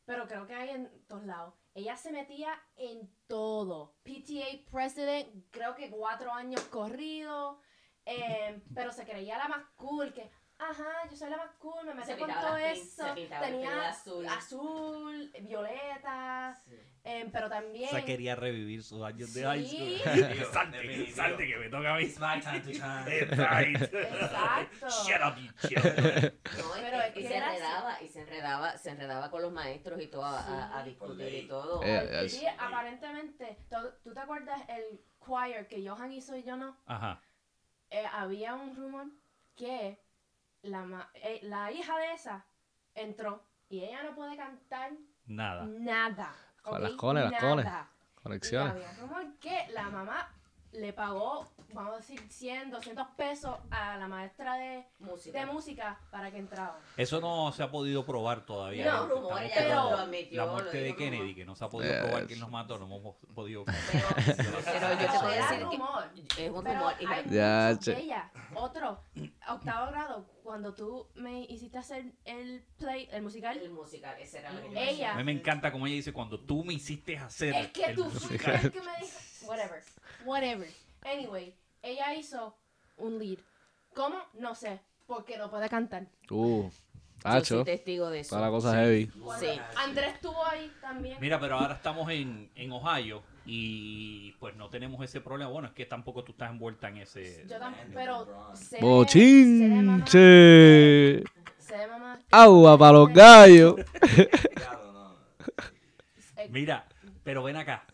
[0.05, 1.53] Pero creo que hay en todos lados.
[1.77, 3.93] Ella se metía en todo.
[4.01, 7.61] PTA president, creo que cuatro años corrido.
[8.03, 12.03] eh, pero se creía la más cool, que, ajá, yo soy la más cool, me
[12.05, 13.03] Se metí con todo eso.
[13.15, 14.27] se de Tenía azul.
[14.27, 16.75] azul, violeta, Sí.
[17.03, 17.87] eh, pero también...
[17.87, 19.45] O sea, quería revivir sus años de Sí.
[19.45, 20.45] high school.
[20.53, 22.03] Salte, salte, que me toca a mí.
[22.03, 23.07] It's my time to shine.
[23.21, 23.81] It's right.
[23.81, 24.87] Exacto.
[24.89, 26.39] Shut up, you children.
[26.57, 27.55] No, y- Pero es y, que se era así.
[27.57, 30.89] enredaba, y se enredaba, se enredaba con los maestros y todo a, a- a Sí.
[30.89, 31.81] discutir y todo.
[31.83, 36.77] Eh, Sí, aparentemente, ¿tú, tú te acuerdas el choir que Johan hizo y yo no?
[36.85, 37.21] Ajá.
[37.89, 39.07] Eh, había un rumor
[39.55, 39.97] que
[40.67, 42.45] la, ma- eh, la hija de esa
[42.93, 44.91] entró y ella no puede cantar
[45.25, 45.65] Nada.
[45.65, 46.33] nada.
[46.61, 46.81] Con ¿ok?
[46.81, 47.67] las cones, las cones.
[48.21, 48.71] Conexiones.
[48.73, 50.33] había rumor que la mamá
[50.77, 55.39] le pagó, vamos a decir, 100, 200 pesos a la maestra de, Música.
[55.39, 56.77] de música para que entrara.
[56.95, 58.85] Eso no se ha podido probar todavía.
[58.85, 61.45] No, Estamos rumor, ella esperando lo admitió, La lo muerte de dijo como- Kennedy, que
[61.45, 62.03] no se ha podido Yes.
[62.03, 63.65] probar quién los mató, no hemos podido.
[63.65, 64.07] Pero,
[64.65, 66.03] pero yo te puedo decir que rumor.
[66.37, 66.93] es un Pero rumor.
[66.99, 68.31] y hay Ya, de ella.
[68.55, 69.01] Otro,
[69.49, 74.51] octavo grado, cuando tú me hiciste hacer el play, el musical, el musical, ese era
[74.53, 77.17] lo que yo Ella- A mí me encanta como ella dice, cuando tú me hiciste
[77.17, 78.55] hacer es que el tú musical.
[78.55, 79.17] es que me dijo,
[79.47, 79.81] whatever,
[80.27, 80.67] whatever.
[81.03, 82.55] Anyway, ella hizo
[82.97, 83.39] un lead.
[83.95, 84.17] ¿Cómo?
[84.39, 86.03] No sé, porque no puede cantar.
[86.29, 86.71] Uh, Yo
[87.21, 87.55] tacho.
[87.57, 88.35] soy testigo de eso.
[88.35, 89.07] Toda la cosa heavy.
[89.07, 89.59] Cuando Sí.
[89.75, 91.17] Andrés estuvo ahí también.
[91.19, 95.49] Mira, pero ahora estamos en, en Ohio y pues no tenemos ese problema.
[95.49, 97.45] Bueno, es que tampoco tú estás envuelta en ese...
[97.49, 100.13] Yo también, pero sé Bochinche.
[101.57, 103.75] sé de mamá Agua para los gallos.
[104.55, 105.15] Claro, no.
[106.49, 106.85] Mira,
[107.23, 107.85] pero ven acá.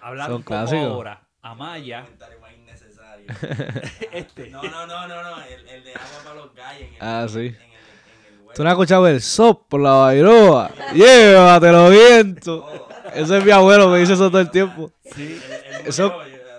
[0.00, 0.84] Hablando un poco clásicos.
[0.84, 3.26] ahora, Amaya, Comentario más innecesario.
[4.12, 5.42] este, No, no, no, no, no.
[5.44, 6.82] El, el de agua para los gallos.
[6.88, 7.38] En el, Ah, sí.
[7.38, 8.52] En el, en el huevo.
[8.54, 10.70] ¿Tú no has escuchado el sopla bairoa?
[10.94, 12.60] Llévatelo viento.
[12.60, 12.88] Todo.
[13.14, 14.92] Ese es mi abuelo que dice eso todo el tiempo.
[15.14, 15.40] Sí.
[15.84, 16.12] Eso-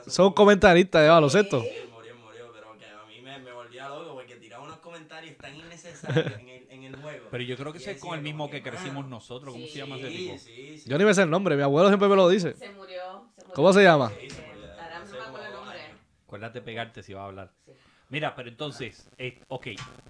[0.07, 1.57] Son comentaristas de baloncesto.
[1.57, 5.37] Él murió, murió, pero que a mí me, me volvía loco porque tiraba unos comentarios
[5.37, 7.27] tan innecesarios en el, en el juego.
[7.29, 9.53] pero yo creo que ese es con el mismo como que crecimos mano, nosotros.
[9.53, 9.71] ¿Cómo Sí.
[9.73, 10.37] se llama ese Sí, tipo?
[10.39, 10.89] sí, sí.
[10.89, 12.53] Yo ni me sé el nombre, mi abuelo siempre me lo dice.
[12.55, 12.97] Se murió.
[13.35, 13.53] se murió.
[13.53, 14.11] ¿Cómo se llama?
[14.19, 15.85] Sí, se murió, Ahora no hace me acuerdo como el dos
[16.29, 17.51] Acuérdate pegarte si va a hablar.
[17.65, 17.71] Sí.
[18.09, 19.69] Mira, pero entonces, eh, ok,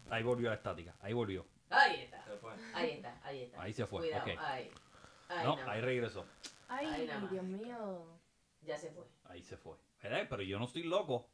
[0.10, 1.46] ahí volvió la estática, ahí volvió.
[1.70, 2.26] Ahí está.
[2.26, 2.52] Se fue.
[2.74, 3.62] Ahí está, ahí está.
[3.62, 4.38] Ahí se fue, Cuidado, ok.
[4.42, 4.70] ahí.
[5.30, 6.26] Ahí No, nada ahí regresó,
[6.68, 7.10] Ay.
[7.32, 8.06] Dios mío.
[8.64, 9.06] Ya se fue.
[9.30, 9.78] ahí se fue.
[10.04, 10.28] ¿Verdad?
[10.30, 11.30] Pero yo no estoy loco.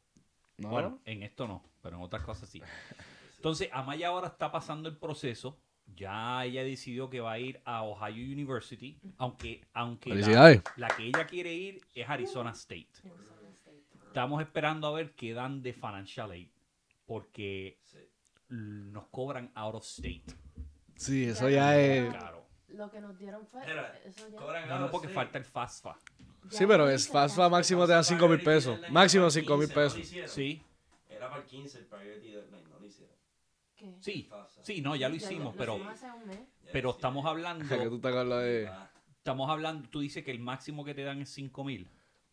[0.58, 0.68] No.
[0.68, 2.62] Bueno, en esto no, pero en otras cosas sí.
[3.38, 5.58] Entonces, Amaya ahora está pasando el proceso.
[5.96, 11.06] Ya ella decidió que va a ir a Ohio University, aunque, aunque la, la que
[11.06, 12.88] ella quiere ir es Arizona State.
[14.16, 16.48] Estamos esperando a ver qué dan de financial aid,
[17.04, 17.98] porque Sí.
[18.48, 20.24] nos cobran out of state.
[20.94, 22.08] Sí, eso ya es.
[22.08, 22.46] Claro.
[22.68, 23.60] Lo que nos dieron fue.
[24.06, 24.64] Eso ya.
[24.68, 25.98] No, no, porque falta el FAFSA.
[26.48, 27.48] ya Sí, pero es ya.
[27.50, 28.80] máximo te dan 5 mil pesos.
[28.90, 30.00] Máximo 5 mil pesos.
[30.28, 30.62] Sí,
[31.10, 33.14] Era para el 15 el priority deadline, no lo hicieron.
[33.76, 33.96] ¿Qué?
[34.00, 34.30] sí,
[34.62, 36.38] sí, no, ya lo Ya- hicimos, lo pero, hicimos hace un mes.
[36.64, 38.08] Ya pero estamos hablando, Que tú te
[38.40, 38.66] de.
[38.68, 41.86] Ah, Estamos hablando, tú dices que el máximo que te dan es 5 mil.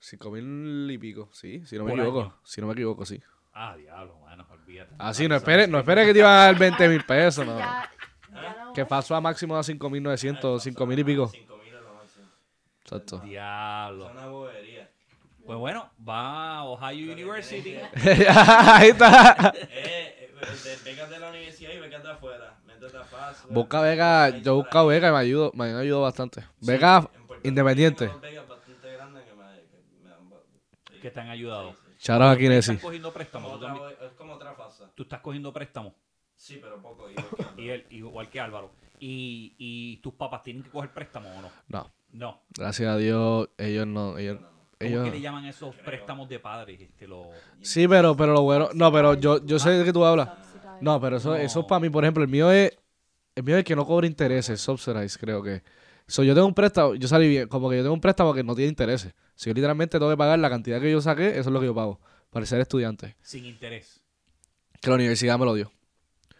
[0.05, 2.21] Cinco mil y pico, sí, si no me Por equivoco.
[2.23, 2.37] año.
[2.43, 3.21] Si no me equivoco, sí.
[3.53, 4.95] Ah, diablo, mano, olvídate.
[4.99, 7.57] Ah, sí, no esperes no espere que te iban a dar 20 mil pesos, no.
[7.57, 7.89] Ya,
[8.29, 11.27] ya no Que pasó a máximo a 5 mil 900, 5 mil y pico.
[11.27, 12.25] 5 mil es lo máximo.
[12.81, 13.19] Exacto.
[13.19, 14.07] Diablo.
[14.07, 14.89] Es una bobería.
[15.45, 17.75] Pues bueno, va a Ohio University.
[18.29, 19.53] Ahí está.
[19.55, 22.59] Eh, eh, de becas de la universidad y becas de afuera.
[22.65, 23.45] Métete a FAS.
[23.49, 26.43] Busca beca, yo he buscado beca y me ayudó, me han ayudado bastante.
[26.61, 27.09] Rico
[27.43, 28.07] independiente.
[28.07, 30.29] tengo dos becas bastante grandes que me, que me han...
[30.89, 30.92] sí.
[31.03, 31.67] Que te han ayudado.
[31.69, 32.77] Out a ¿Estás Kinesi.
[32.77, 33.51] cogiendo Como préstamos?
[33.51, 34.83] ¿Tú, otra, también- es como otra fase.
[34.95, 35.93] tú estás cogiendo préstamos.
[36.35, 37.09] Sí, pero poco.
[37.09, 38.71] igual que Y él, igual que Álvaro.
[38.99, 41.49] ¿Y, y tus papás tienen que coger préstamos o no?
[41.67, 42.41] No, No.
[42.57, 44.49] gracias a Dios, ellos no, ellos, ¿Cómo
[44.79, 46.79] ellos que le llaman esos préstamos de padres?
[46.79, 47.27] Este, lo...
[47.61, 50.29] Sí, pero, pero lo bueno, no, pero yo, yo sé de qué tú hablas.
[50.81, 51.35] No, pero eso, No.
[51.35, 52.71] eso es para mí, por ejemplo, el mío es,
[53.35, 55.63] el mío es que no cobra intereses, subsidized, creo que.
[56.07, 58.43] So, yo tengo un préstamo, yo salí bien, como que yo tengo un préstamo que
[58.43, 59.13] no tiene intereses.
[59.35, 61.65] Si yo literalmente tengo que pagar la cantidad que yo saqué, eso es lo que
[61.67, 63.15] yo pago, para ser estudiante.
[63.21, 64.01] Sin interés.
[64.81, 65.71] Que la universidad me lo dio.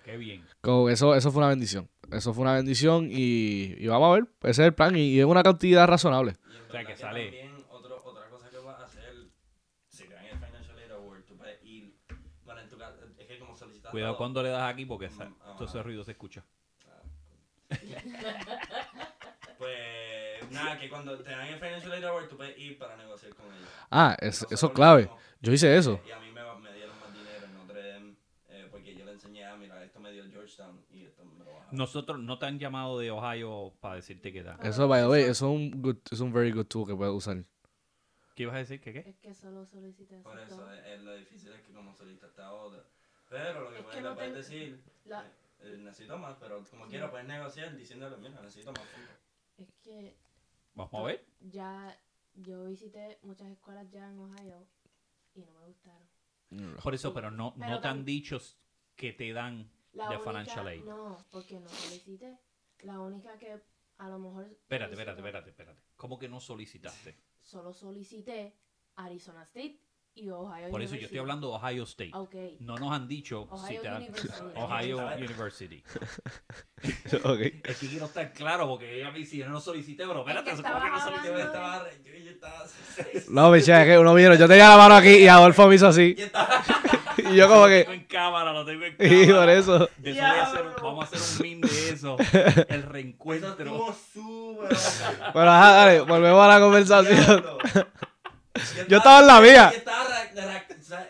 [0.04, 0.46] Qué bien.
[0.62, 1.89] Como eso, eso fue una bendición.
[2.12, 5.20] Eso fue una bendición y, y vamos a ver, ese es el plan y, y
[5.20, 6.36] es una cantidad razonable.
[6.68, 9.14] O sea, que sale- También otro, otra cosa que vas a hacer,
[9.89, 11.96] si te dan el Financial Aid Award, tú puedes ir,
[12.46, 15.06] bueno, en tu caso, es que como solicitas Cuidado todo, cuando le das aquí porque
[15.08, 15.56] esa- Mm, ah.
[15.58, 16.44] todo ese ruido se escucha.
[19.58, 19.78] Pues
[20.54, 23.45] nada, que cuando te dan el Financial Aid Award, tú puedes ir para negociar con
[23.54, 23.70] ellos.
[23.91, 25.10] Ah, es- Nosotros eso es clave.
[25.41, 25.93] Yo hice eso.
[25.93, 28.16] eh, Y a mí me, me dieron más dinero en Notre Dame,
[28.49, 31.51] eh, porque yo le enseñé, ah, mira, esto me dio Georgetown y esto me lo
[31.54, 31.78] bajaron.
[31.78, 34.58] Nosotros no te han llamado de Ohio para decirte que da.
[34.64, 37.14] Eso, by the way, eso es un, good, es un very good tool que puedes
[37.14, 37.43] usar.
[38.36, 38.82] ¿Qué ibas a decir?
[38.82, 38.99] ¿Qué qué?
[39.08, 40.74] Es que solo solicitas Por eso, todo.
[40.74, 42.84] eh, eh, lo difícil es que como solicitaste a otra.
[43.30, 45.26] Pero lo que, Es puedes, que no puedes te- decir, La-
[45.62, 48.82] eh, necesito más, pero como quiera puedes negociar diciéndole, mira, necesito más.
[49.58, 50.16] es que
[50.76, 51.26] Vamos a ver.
[51.39, 51.97] ya
[52.36, 54.65] yo visité muchas escuelas ya en Ohio
[55.36, 56.07] y no me gustaron.
[56.82, 58.38] Por eso, pero no, Pero no te han dicho
[58.95, 60.84] que te dan La de única, financial aid.
[60.84, 62.39] No, porque no solicité.
[62.82, 63.59] La única que
[63.97, 64.45] a lo mejor.
[64.45, 65.82] Espérate, espérate, espérate, espérate.
[65.95, 67.17] ¿Cómo que no solicitaste?
[67.41, 68.55] Solo solicité
[68.95, 69.80] Arizona State
[70.16, 72.11] y Ohio Por eso yo estoy hablando de Ohio State.
[72.59, 74.30] No nos han dicho si Ohio te dan University.
[74.55, 74.97] Ohio.
[75.18, 75.84] University.
[77.24, 77.39] ok.
[77.64, 80.57] Es que quiero estar claro porque ella me dice, yo no solicité, pero espérate, Es
[80.57, 81.28] que ¿cómo que no solicité?
[81.28, 82.66] Yo hablando- estaba, yo, yo estaba.
[83.30, 85.88] No, bicha, es que uno vieron, yo tenía la mano aquí y Adolfo me hizo
[85.88, 86.16] así.
[86.16, 86.64] Yo estaba.
[87.18, 87.82] Y yo como Lo que...
[87.84, 89.89] tengo en cámara, lo tengo en Y por eso...
[89.97, 90.76] De eso voy a hacer, Diablo.
[90.84, 92.18] vamos a hacer un meme de eso.
[92.70, 93.49] El reencuentro.
[93.51, 94.78] estuvo súper.
[95.34, 97.16] Bueno, ajá, dale, volvemos a la conversación.
[97.18, 97.57] Diablo.
[98.88, 99.74] Yo estaba en la mía.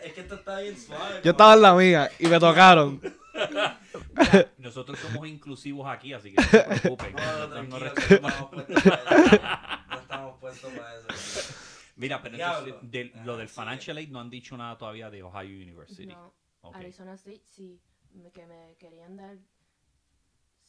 [0.02, 1.20] Es que esto está bien suave.
[1.22, 3.00] Yo estaba en la mía y me tocaron.
[4.58, 7.14] Nosotros somos inclusivos aquí, así que no se preocupen.
[7.16, 9.40] No, no, no estamos puestos para eso.
[9.88, 11.54] No estamos puestos para eso.
[11.96, 13.48] Mira, pero entonces, de- lo del.
[13.48, 16.06] Financial Aid no han dicho nada todavía de Ohio University.
[16.06, 16.32] No.
[16.72, 17.78] Arizona State sí,
[18.32, 19.36] que me querían dar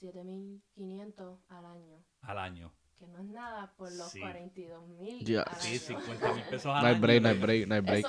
[0.02, 2.74] 7.500 al año, Al año.
[3.00, 4.20] Que no es nada por los Sí.
[4.20, 5.42] 42.000 Ya.
[5.42, 6.00] al Sí, año.
[6.02, 8.06] 50 mil pesos al No hay break, no hay break, no hay break.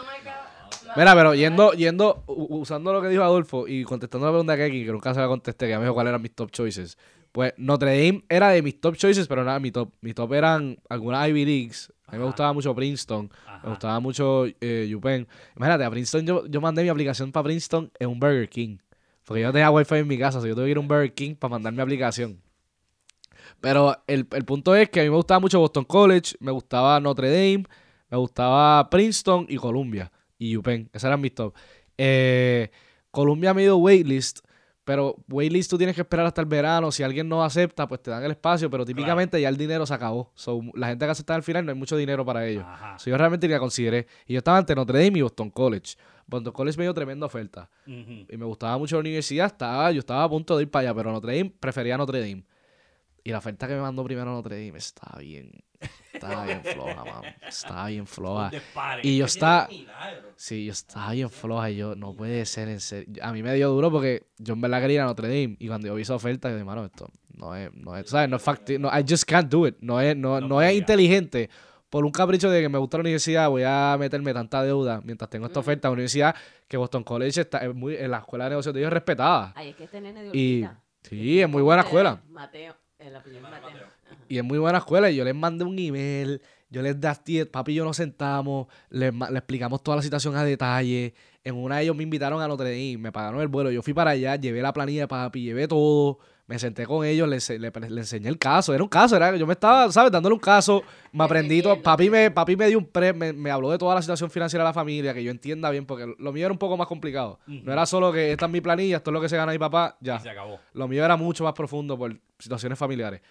[0.96, 4.84] Mira, pero yendo, yendo, usando lo que dijo Adolfo y contestando la pregunta que aquí,
[4.84, 6.96] que nunca se la contesté, que ya me dijo cuáles eran mis top choices.
[7.32, 9.92] Pues Notre Dame era de mis top choices, pero nada, mi top.
[10.00, 11.92] Mi top eran algunas Ivy Leagues.
[12.06, 13.30] A mí me gustaba mucho Princeton.
[13.46, 13.60] Ajá.
[13.64, 15.26] Me gustaba mucho eh, UPenn.
[15.56, 18.78] Imagínate, a Princeton yo, yo mandé mi aplicación para Princeton en un Burger King.
[19.24, 20.80] Porque yo no tenía wifi en mi casa, o sea, yo tuve que ir a
[20.80, 22.40] un Burger King para mandar mi aplicación.
[23.60, 27.00] Pero el, el punto es que a mí me gustaba mucho Boston College, me gustaba
[27.00, 27.64] Notre Dame,
[28.10, 30.12] me gustaba Princeton y Columbia.
[30.38, 31.54] Y UPenn, esos eran mis top.
[31.96, 32.70] Eh,
[33.10, 34.40] Columbia me dio waitlist,
[34.84, 36.92] pero waitlist tú tienes que esperar hasta el verano.
[36.92, 39.94] Si alguien no acepta, pues te dan el espacio, pero típicamente ya el dinero se
[39.94, 40.30] acabó.
[40.34, 42.64] So, la gente que acepta al final no hay mucho dinero para ellos.
[42.98, 44.06] So, yo realmente ni la consideré.
[44.26, 45.96] Y yo estaba entre Notre Dame y Boston College.
[46.26, 47.70] Boston College me dio tremenda oferta.
[47.86, 49.46] Y me gustaba mucho la universidad.
[49.46, 52.44] Estaba, yo estaba a punto de ir para allá, pero Notre Dame prefería Notre Dame.
[53.26, 55.50] Y la oferta que me mandó primero Notre Dame estaba bien.
[56.12, 57.22] Estaba bien floja, mano.
[57.48, 58.52] Estaba bien floja.
[59.02, 59.64] Y yo Es que estaba.
[59.64, 60.28] es un milagro.
[60.36, 63.12] Sí, yo estaba bien floja y yo, no puede ser en serio.
[63.20, 65.66] A mí me dio duro porque yo en verdad quería ir a Notre Dame y
[65.66, 68.28] cuando yo vi esa oferta, yo dije, mano, esto no es, no es, ¿sabes?
[68.30, 69.74] No es factible, no, I just can't do it.
[69.80, 71.50] No es, no, No es inteligente.
[71.90, 75.28] Por un capricho de que me gusta la universidad, voy a meterme tanta deuda mientras
[75.28, 75.88] tengo esta oferta.
[75.88, 76.32] Una universidad
[76.68, 79.52] que Boston College está es muy, en la escuela de negocios de ellos es respetada.
[79.56, 80.64] Ay, es que este nene de Y
[81.02, 82.22] sí, es muy buena escuela.
[82.28, 82.76] Mateo,
[83.16, 83.86] apellido es Hermano Mateo.
[83.86, 84.18] Mateo.
[84.28, 85.10] Y es muy buena escuela.
[85.10, 86.40] Y yo les mandé un email.
[86.70, 88.66] Yo les di, papi y yo nos sentamos.
[88.90, 91.14] Les, ma- le explicamos toda la situación a detalle.
[91.44, 92.98] En una de ellos me invitaron a Notre Dame.
[92.98, 93.70] Me pagaron el vuelo.
[93.70, 94.36] Yo fui para allá.
[94.36, 95.42] Llevé la planilla de papi.
[95.42, 96.18] Llevé todo.
[96.48, 98.72] Me senté con ellos, le, ense- le, le enseñé el caso.
[98.72, 100.12] Era un caso, era, yo me estaba, ¿sabes?
[100.12, 100.82] Dándole un caso.
[101.10, 101.82] Me aprendí todo.
[101.82, 104.62] Papi me, papi me dio un pre, me, me habló de toda la situación financiera
[104.64, 107.40] de la familia, que yo entienda bien, porque lo mío era un poco más complicado.
[107.46, 109.58] No era solo que esta es mi planilla, esto es lo que se gana mi
[109.58, 110.16] papá, ya.
[110.16, 110.60] Y se acabó.
[110.72, 113.22] Lo mío era mucho más profundo por situaciones familiares.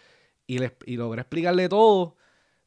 [0.45, 2.18] Y, les, y logré explicarle todo.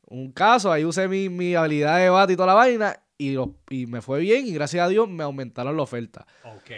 [0.07, 2.99] Un caso, ahí usé mi, mi habilidad de debate y toda la vaina.
[3.19, 6.27] Y, lo- y me fue bien y gracias a Dios me aumentaron la oferta.
[6.45, 6.71] Ok.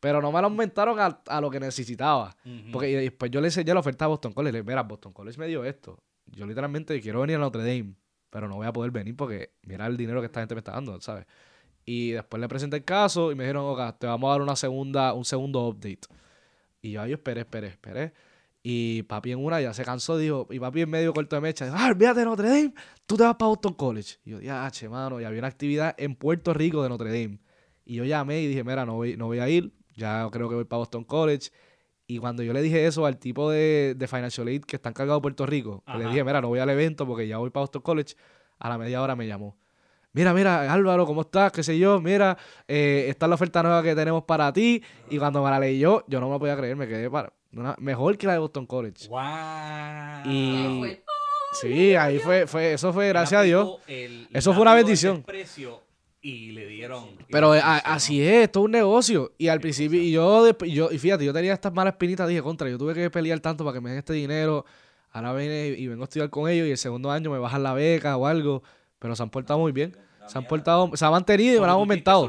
[0.00, 2.36] Pero no me la aumentaron a, a lo que necesitaba.
[2.72, 4.52] Porque después yo le enseñé la oferta a Boston College.
[4.52, 6.02] Le dije, mira, Boston College me dio esto.
[6.26, 7.94] Yo literalmente quiero venir a Notre Dame,
[8.30, 10.72] pero no voy a poder venir porque mira el dinero que esta gente me está
[10.72, 11.26] dando, ¿sabes?
[11.84, 14.56] Y después le presenté el caso y me dijeron, ok, te vamos a dar una
[14.56, 16.00] segunda, un segundo update.
[16.82, 18.12] Y yo, ay, yo esperé, esperé, esperé.
[18.62, 21.64] Y papi en una ya se cansó, dijo, y papi en medio corto de mecha,
[21.64, 22.74] dijo, ah, olvídate de Notre Dame,
[23.06, 24.16] tú te vas para Boston College.
[24.24, 27.40] Y yo, ya, che, mano, y había una actividad en Puerto Rico de Notre Dame.
[27.86, 30.54] Y yo llamé y dije, mira, no voy, no voy a ir, ya creo que
[30.54, 31.50] voy para Boston College.
[32.06, 35.18] Y cuando yo le dije eso al tipo de, de Financial Aid que está encargado
[35.18, 37.62] de Puerto Rico, que le dije, mira, no voy al evento porque ya voy para
[37.64, 38.14] Boston College,
[38.58, 39.58] a la media hora me llamó.
[40.14, 41.52] Mira, mira, Álvaro, ¿cómo estás?
[41.52, 42.00] ¿Qué sé yo?
[42.00, 42.36] Mira,
[42.66, 44.82] eh, esta es la oferta nueva que tenemos para ti.
[45.10, 47.76] Y cuando me la leí yo, yo no me podía creer, me quedé para, una-
[47.78, 49.06] mejor que la de Boston College.
[49.08, 49.20] Wow.
[50.32, 51.02] Y- Ahí fue el-
[51.60, 53.78] Sí, ahí fue, fue, eso fue, gracias a Dios.
[53.86, 55.22] El Eso fue una bendición.
[56.28, 57.04] Y le dieron.
[57.30, 57.94] Pero le a- funcionó.
[57.94, 59.32] así es, esto es un negocio.
[59.38, 62.68] Y al principio, y yo, yo, y fíjate, yo tenía estas malas espinitas, dije, contra,
[62.68, 64.64] yo tuve que pelear tanto para que me den este dinero.
[65.10, 67.72] Ahora vine y vengo a estudiar con ellos y el segundo año me bajan la
[67.72, 68.62] beca o algo.
[68.98, 69.96] Pero se han portado muy bien.
[70.26, 72.28] Se han portado, se han mantenido y me han aumentado.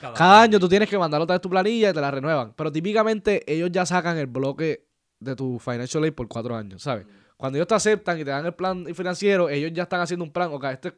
[0.00, 2.52] Cada, Cada año tú tienes que mandar otra vez tu planilla y te la renuevan.
[2.54, 4.86] Pero típicamente ellos ya sacan el bloque
[5.18, 7.06] de tu financial aid por cuatro años, ¿sabes?
[7.36, 10.30] Cuando ellos te aceptan y te dan el plan financiero, ellos ya están haciendo un
[10.30, 10.94] plan, ok, este es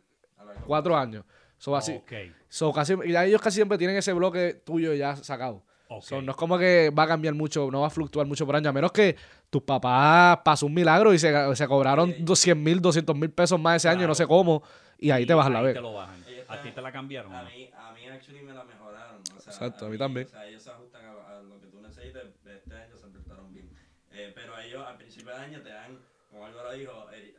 [0.67, 1.25] cuatro años.
[1.59, 2.13] So, así, Ok,
[2.49, 5.63] so, casi, y ellos casi siempre tienen ese bloque tuyo ya sacado.
[5.89, 6.03] ok.
[6.03, 8.55] So, no es como que va a cambiar mucho, no va a fluctuar mucho por
[8.57, 9.17] año, a menos que
[9.51, 13.77] tus papás pasó un milagro y se, se cobraron 100 mil, 200 mil pesos más
[13.77, 14.63] ese año, no sé cómo,
[14.99, 15.79] y ahí te bajan la ahí beca.
[15.81, 16.25] te lo bajan.
[16.29, 17.35] Ellos ¿A ti te la cambiaron?
[17.35, 17.49] A no?
[17.51, 19.21] mí, a mí actually me la mejoraron.
[19.37, 20.27] O sea, Exacto, a mí también.
[20.27, 22.23] O sea, ellos se ajustan a, a lo que tú necesites.
[22.47, 23.69] Este año se portaron bien.
[24.13, 25.99] Eh, pero ellos al principio de año te dan,
[26.31, 27.35] como Álvaro dijo, eh,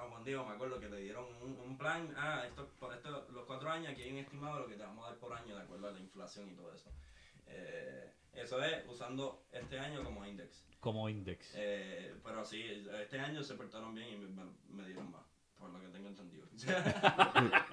[0.00, 2.12] a Juan Diego me acuerdo que le dieron un, un plan.
[2.16, 4.82] Ah, esto, por esto, los cuatro años aquí hay un estimado de lo que te
[4.82, 6.90] vamos a dar por año de acuerdo a la inflación y todo eso.
[7.46, 10.64] Eh, eso es usando este año como index.
[10.80, 11.52] Como index.
[11.54, 12.62] Eh, pero sí,
[13.02, 14.50] este año se portaron bien y me, me-
[14.82, 15.22] me dieron más,
[15.58, 16.46] por lo que tengo entendido.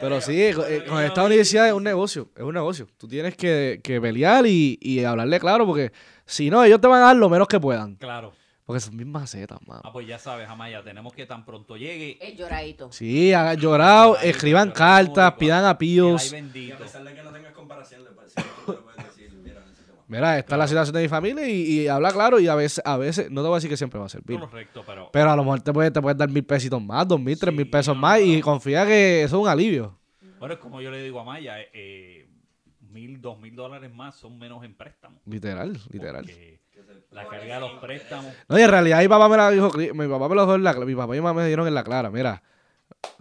[0.00, 2.88] Pero sí, con, eh, que con esta universidad es un negocio, es un negocio.
[2.96, 5.92] Tú tienes que, que pelear y, y hablarle claro, porque
[6.26, 7.94] si no, ellos te van a dar lo menos que puedan.
[7.96, 8.32] Claro.
[8.72, 9.82] Porque son mis macetas, mano.
[9.84, 12.16] Ah, pues ya sabes, Amaya, tenemos que tan pronto llegue.
[12.22, 12.90] El lloradito.
[12.90, 16.24] Sí, hagan llorado, Ay, escriban cartas, pidan Ay, appeals.
[16.32, 16.78] Y a bendito.
[16.78, 19.60] pesar de que no tengas comparación, le puedes, sí, tú le puedes decir, mira.
[20.08, 22.80] Mira, esta es la situación de mi familia y, y habla claro y a veces,
[22.86, 24.40] a veces, no te voy a decir que siempre va a servir.
[24.40, 25.10] Correcto, pero.
[25.12, 27.54] Pero a lo mejor te puedes te puedes dar mil pesitos más, dos mil, tres
[27.54, 28.42] mil pesos no, más no, y no.
[28.42, 29.98] confía que eso es un alivio.
[30.38, 32.28] Bueno, es como yo le digo a Maya, eh, eh,
[32.90, 35.20] mil, dos mil dólares más son menos en préstamos.
[35.26, 36.24] Literal, literal.
[36.24, 36.61] Porque
[37.10, 38.32] la carga de los préstamos.
[38.48, 40.64] No, y en realidad mi papá me la dijo, mi papá me lo dijo en
[40.64, 42.42] la clara, mi papá y mi mamá me dieron en la clara, mira,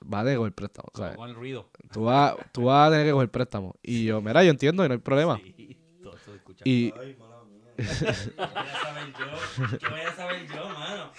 [0.02, 1.16] va de coger préstamo, ¿sabes?
[1.16, 1.70] Con el ruido.
[1.92, 3.76] Tú vas, tú vas a tener que coger préstamo.
[3.82, 5.38] Y yo, mira, yo entiendo y no hay problema.
[5.38, 6.64] Sí, todo escucha.
[6.66, 7.62] Y Ay, mala mía.
[7.78, 9.78] ¿Qué voy a saber yo?
[9.80, 11.12] ¿Qué voy a saber yo, mano?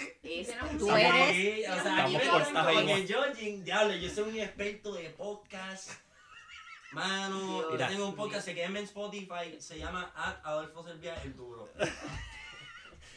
[0.79, 1.69] Tú eres.
[1.69, 2.17] O sea, aquí
[2.87, 3.19] me yo,
[3.63, 5.91] diablo, yo soy un experto de podcast.
[6.93, 11.35] Mano, yo tengo un podcast, se queda en Spotify, se llama At Adolfo Servia El
[11.35, 11.71] Duro.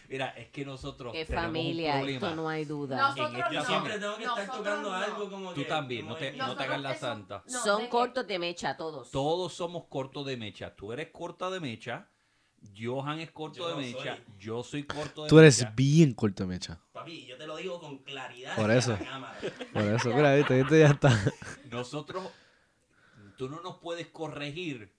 [0.10, 1.14] Mira, es que nosotros.
[1.14, 2.28] Que tenemos un familia, problema.
[2.28, 2.98] esto no hay duda.
[2.98, 3.66] Nosotros En este Yo no.
[3.66, 4.96] siempre tengo que estar tocando no.
[4.96, 5.62] algo como que...
[5.64, 7.44] Tú también, no te, no te hagas la santa.
[7.48, 7.90] No, Son ¿de qué?
[7.90, 9.12] cortos de mecha todos.
[9.12, 10.76] Todos somos cortos de mecha.
[10.76, 12.08] Tú eres corta de mecha.
[12.76, 14.16] Johan es corto Yo de no mecha.
[14.16, 14.24] soy.
[14.40, 15.74] Yo soy corto de tú eres mecha.
[15.76, 16.80] bien corto de mecha.
[16.94, 18.56] Papi, yo te lo digo con claridad.
[18.56, 18.92] Por en eso.
[18.94, 19.38] la cámara.
[19.72, 21.10] Por eso, mira, viste, viste, ya está.
[21.70, 22.24] Nosotros,
[23.38, 24.92] tú no nos puedes corregir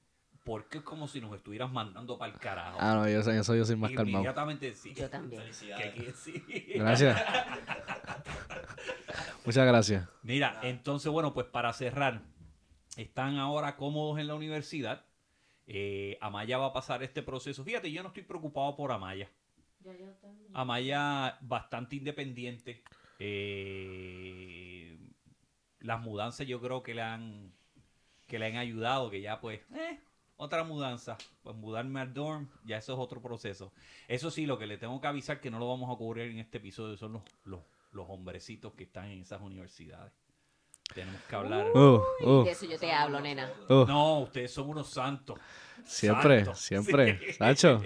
[0.46, 2.78] porque es como si nos estuvieras mandando para el carajo.
[2.80, 4.18] Ah, no, yo soy, eso yo soy más calmado.
[4.18, 4.94] Inmediatamente sí.
[4.94, 5.42] Yo también.
[5.42, 5.86] Que Felicidades.
[5.88, 6.72] aquí sí.
[6.76, 7.20] Gracias.
[9.44, 10.08] Muchas gracias.
[10.22, 12.22] Mira, entonces, bueno, pues para cerrar,
[12.96, 15.04] están ahora cómodos en la universidad.
[15.66, 17.64] Eh, Amaya va a pasar este proceso.
[17.64, 19.28] Fíjate, yo no estoy preocupado por Amaya.
[19.80, 20.48] Ya yo también.
[20.54, 22.84] Amaya bastante independiente.
[23.18, 24.96] Eh,
[25.80, 27.52] las mudanzas yo creo que le han
[28.28, 30.00] que le han ayudado, que ya pues, eh,
[30.36, 31.16] otra mudanza.
[31.42, 33.72] Pues mudarme al dorm, ya eso es otro proceso.
[34.08, 36.38] Eso sí, lo que le tengo que avisar que no lo vamos a cubrir en
[36.38, 37.60] este episodio son los, los,
[37.92, 40.12] los hombrecitos que están en esas universidades.
[40.94, 41.66] Tenemos que hablar.
[41.76, 43.50] Uh, uh, De eso yo te hablo, nena.
[43.68, 43.84] uh.
[43.86, 45.36] No, ustedes son unos santos.
[45.84, 46.60] Siempre, Santos.
[46.60, 47.18] siempre.
[47.18, 47.32] Sí.
[47.34, 47.82] Sacho,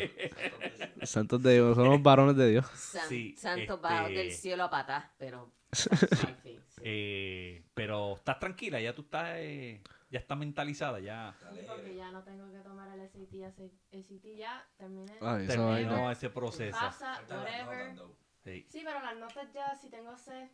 [1.03, 2.67] Santos de Dios, somos varones de Dios.
[2.75, 5.51] San- Sí, santo este- del cielo a patás, pero...
[5.73, 6.59] sí.
[6.83, 9.81] Eh, pero estás tranquila, ya tú estás, eh,
[10.11, 14.37] ya estás mentalizada, ya Sí, porque ya no tengo que tomar el SAT, hace- SAT
[14.37, 15.17] ya terminé.
[15.21, 16.79] Ay, esa terminó ese proceso.
[16.79, 17.95] Pasa, whatever.
[18.43, 18.67] Sí.
[18.69, 20.51] Sí, pero las notas ya, si tengo C.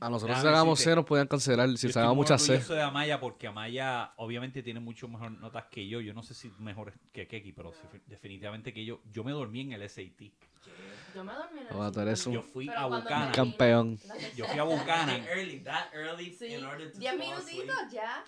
[0.00, 1.68] A nosotros si sacamos decirte, C nos podían cancelar.
[1.78, 2.52] Si Yo sacamos muchas C.
[2.52, 6.00] orgulloso de Amaya porque Amaya obviamente tiene mucho mejor notas que yo.
[6.00, 7.72] Yo no sé si mejor que Keki, pero
[8.06, 9.00] definitivamente que yo.
[9.10, 10.20] Yo me dormí en el SAT.
[11.14, 11.96] Yo me dormí en el tú SAT.
[11.98, 13.98] eres un Yo fui a terminé Campeón.
[14.36, 15.22] Yo fui a Buchanan.
[15.24, 17.58] That early, that early Sí, in order to 10 fall asleep.
[17.64, 18.24] minutitos ya.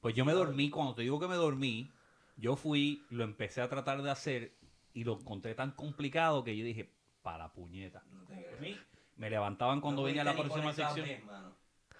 [0.00, 1.90] Pues yo me dormí, cuando te digo que me dormí,
[2.36, 4.52] yo fui, lo empecé a tratar de hacer
[4.94, 8.02] y lo encontré tan complicado que yo dije, para puñeta.
[8.12, 8.34] No te.
[8.50, 8.76] Dormí,
[9.22, 11.06] Me levantaban cuando No venía la próxima sección.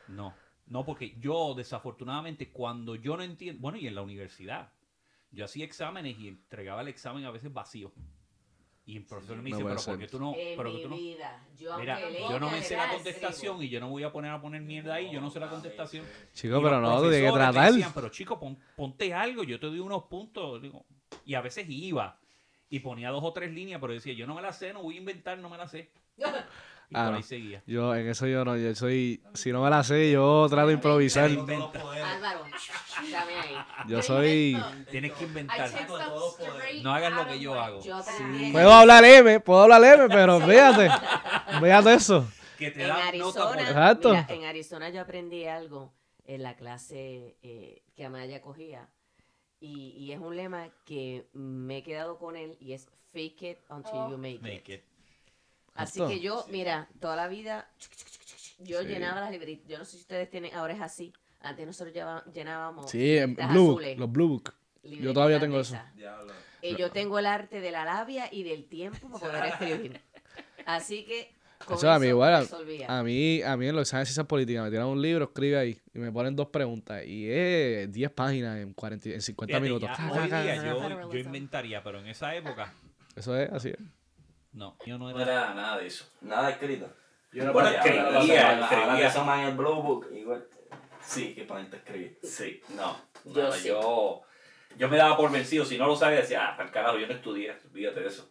[0.08, 0.34] No,
[0.66, 4.72] no, porque yo desafortunadamente cuando yo no entiendo, bueno, y en la universidad,
[5.30, 7.92] yo hacía exámenes y entregaba el examen a veces vacío.
[8.86, 9.92] Y el profesor me dice, pero ser.
[9.94, 10.34] ¿por qué tú no?
[10.56, 10.96] Pero que tú no?
[10.96, 13.62] vida, yo Mira, yo no me sé la contestación escribo.
[13.62, 16.04] y yo no voy a poner a poner mierda ahí, yo no sé la contestación.
[16.34, 17.72] Chico, pero no, tú tienes que profesores me tratar.
[17.72, 20.60] decían, pero chico, pon- ponte algo, yo te doy unos puntos.
[20.60, 20.84] Digo,
[21.24, 22.18] y a veces iba
[22.68, 24.96] y ponía dos o tres líneas, pero decía, yo no me la sé, no voy
[24.96, 25.92] a inventar, no me la sé.
[26.92, 27.16] Y Ah, por no.
[27.16, 27.62] ahí seguía.
[27.66, 30.74] Yo, en eso yo no, yo soy, si no me la sé, yo trato de
[30.74, 31.24] improvisar.
[31.30, 32.44] Álvaro,
[33.10, 33.56] dame ahí.
[33.88, 34.62] Yo soy...
[34.90, 35.70] Tienes que inventar.
[36.82, 37.82] No hagas lo que yo hago.
[37.82, 38.50] Yo Sí.
[38.52, 40.90] Puedo hablar M, puedo hablar M, pero fíjate,
[41.60, 42.28] fíjate eso.
[42.58, 43.62] Que te En da Arizona.
[43.62, 44.10] Exacto.
[44.10, 45.92] mira, en Arizona yo aprendí algo
[46.26, 48.88] en la clase eh, que Amaya cogía.
[49.60, 53.58] Y, y es un lema que me he quedado con él y es fake it
[53.70, 54.10] until Oh.
[54.10, 54.80] you make, Make it.
[54.80, 54.84] it.
[55.74, 57.68] Así que yo, mira, toda la vida
[58.58, 58.86] yo Sí.
[58.88, 59.66] llenaba las libritas.
[59.68, 61.12] Yo no sé si ustedes tienen, ahora es así.
[61.40, 61.94] Antes nosotros
[62.32, 64.54] llenábamos Sí, en libritas Blue azules, los Blue Book.
[64.82, 65.76] libretitas todavía tengo eso.
[66.60, 70.00] Y yo tengo el arte de la labia y del tiempo para poder escribir.
[70.66, 71.32] Así que
[71.66, 72.48] con Eso a mí igual.
[72.88, 75.58] A mí, a mí en los exámenes de ciencias políticas me tiran un libro, escribe
[75.58, 79.64] ahí y me ponen dos preguntas y es 10 páginas en, 40, en 50 Fíjate,
[79.64, 79.88] minutos.
[79.96, 82.72] ya hoy día yo, yo inventaría, pero en esa época,
[83.16, 83.70] Eso es así.
[83.70, 83.78] es.
[84.52, 85.32] No, yo no No era...
[85.32, 86.04] era nada de eso.
[86.20, 86.88] Nada escrito.
[87.32, 88.60] Yo no Bueno, escribía, escribía.
[88.84, 90.46] Ahora que son en el Blue Book, igual.
[91.00, 92.18] Sí, que ponerte a escribir.
[92.22, 92.96] Sí, no.
[93.24, 93.68] Yo nada, sí.
[93.68, 94.22] yo,
[94.76, 95.64] yo me daba por vencido.
[95.64, 98.28] Si no lo sabía, decía, ah, para el carajo, yo no estudié, olvídate de eso.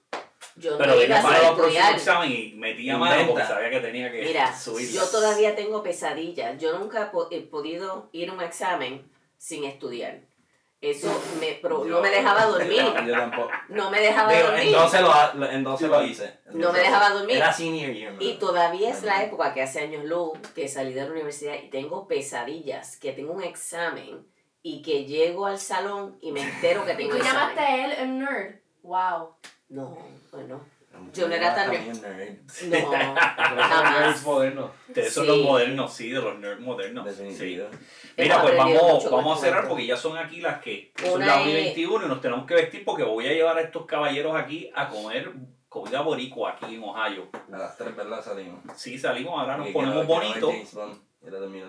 [0.55, 1.95] Yo Pero no venía iba para a el próximo estudiar.
[1.95, 4.91] examen y metía mano porque sabía que tenía que Mira, subir.
[4.91, 6.61] yo todavía tengo pesadillas.
[6.61, 10.21] Yo nunca he podido ir a un examen sin estudiar.
[10.81, 11.07] Eso
[11.39, 12.81] me, pro- no me dejaba dormir.
[13.07, 13.49] Yo tampoco.
[13.69, 14.67] No me dejaba Digo, dormir.
[14.67, 16.39] entonces lo, entonces lo hice.
[16.53, 17.37] No me dejaba dormir.
[17.37, 18.15] Era senior year.
[18.19, 21.69] Y todavía es la época que hace años luz que salí de la universidad y
[21.69, 24.25] tengo pesadillas, que tengo un examen
[24.63, 27.39] y que llego al salón y me entero que Y tengo tú examen.
[27.55, 28.55] llamaste a él un nerd.
[28.81, 29.35] Wow.
[29.69, 29.97] No,
[30.31, 30.61] bueno.
[31.13, 32.37] Yo no era tan- nerd.
[32.63, 34.23] No, Nerds jamás.
[34.23, 34.71] modernos.
[34.87, 35.27] De esos Sí.
[35.29, 37.05] los modernos, sí, de los nerds modernos.
[37.15, 37.21] Sí.
[37.23, 37.67] Definitivo.
[38.17, 40.41] Mira, Hemos pues aprendido vamos, mucho con vamos a este cerrar porque ya son aquí
[40.41, 43.33] las que son Una las es- 21 y nos tenemos que vestir porque voy a
[43.33, 45.31] llevar a estos caballeros aquí a comer
[45.69, 47.29] comida boricua aquí en Ohio.
[47.53, 48.21] A las tres, ¿verdad?
[48.23, 48.59] Salimos.
[48.75, 50.51] Sí, salimos, ahora nos Y ponemos bonitos.
[50.51, 51.10] James Bond.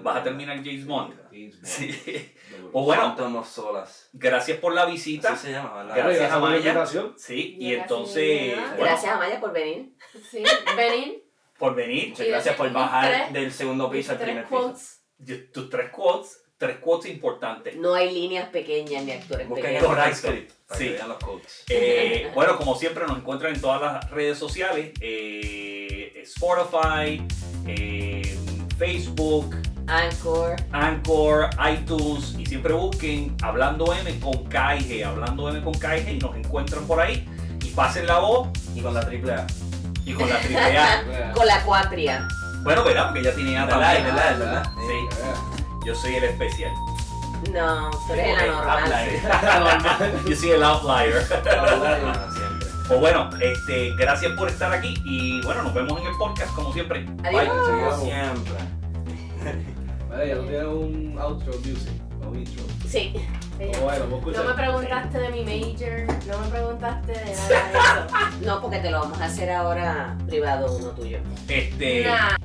[0.03, 1.15] Vas a terminar James Bond.
[1.31, 1.53] Sí.
[1.61, 2.33] Pues
[2.73, 3.03] Pues bueno.
[3.03, 4.09] Phantom of Solas.
[4.13, 5.33] Gracias por la visita.
[5.35, 5.95] Así se llama, ¿verdad?
[5.97, 6.57] Gracias, Gracias Amaya.
[6.57, 7.15] invitación.
[7.19, 9.93] Sí, y entonces, bueno, Gracias Amaya por venir.
[10.31, 10.43] Sí,
[10.77, 11.25] venir.
[11.59, 12.09] por venir.
[12.11, 14.57] Muchas gracias por bajar tres- del segundo piso al primer piso.
[14.63, 15.03] quotes.
[15.25, 17.77] Y Tus tres quotes, tres quotes importantes.
[17.77, 19.85] No hay líneas pequeñas ni actores el pequeños.
[19.85, 20.21] Correcto.
[20.21, 20.87] transcript para Sí.
[20.87, 21.65] que vean los codes.
[21.69, 27.23] Eh, bueno, como siempre nos encuentran en todas las redes sociales, eh, Spotify,
[27.67, 28.39] eh,
[28.83, 29.55] Facebook,
[29.87, 30.57] Anchor.
[30.73, 35.99] Anchor, iTunes y siempre busquen Hablando M con K y G, Hablando M con K
[35.99, 37.25] y nos encuentran por ahí
[37.63, 39.47] y pasen la voz Y con la triple A.
[40.05, 41.33] y con la triple A.
[41.33, 42.27] Con la cuatria.
[42.65, 43.81] Bueno, verán, porque ya tiene A ¿Verdad?
[43.95, 44.17] también.
[44.17, 44.39] ¿Verdad?
[44.39, 44.73] ¿Verdad?
[44.75, 46.73] Sí, yo soy el especial.
[47.53, 48.93] No, tú eres el anormal.
[48.93, 50.25] Outlier.
[50.29, 51.23] yo soy el outlier.
[52.93, 56.75] Pues bueno, este, gracias por estar aquí y bueno, nos vemos en el podcast como
[56.75, 57.07] siempre.
[57.25, 57.49] Adiós.
[57.49, 58.53] Como siempre.
[60.11, 61.89] Vale, ya tienes un outro music,
[62.23, 62.65] o un intro.
[62.87, 63.15] Sí.
[63.81, 67.79] Bueno, vamos a No me preguntaste de mi major, no me preguntaste de nada de
[68.37, 68.47] eso.
[68.47, 71.19] No, porque te lo vamos a hacer ahora privado uno tuyo.
[71.49, 72.37] Este, Nah.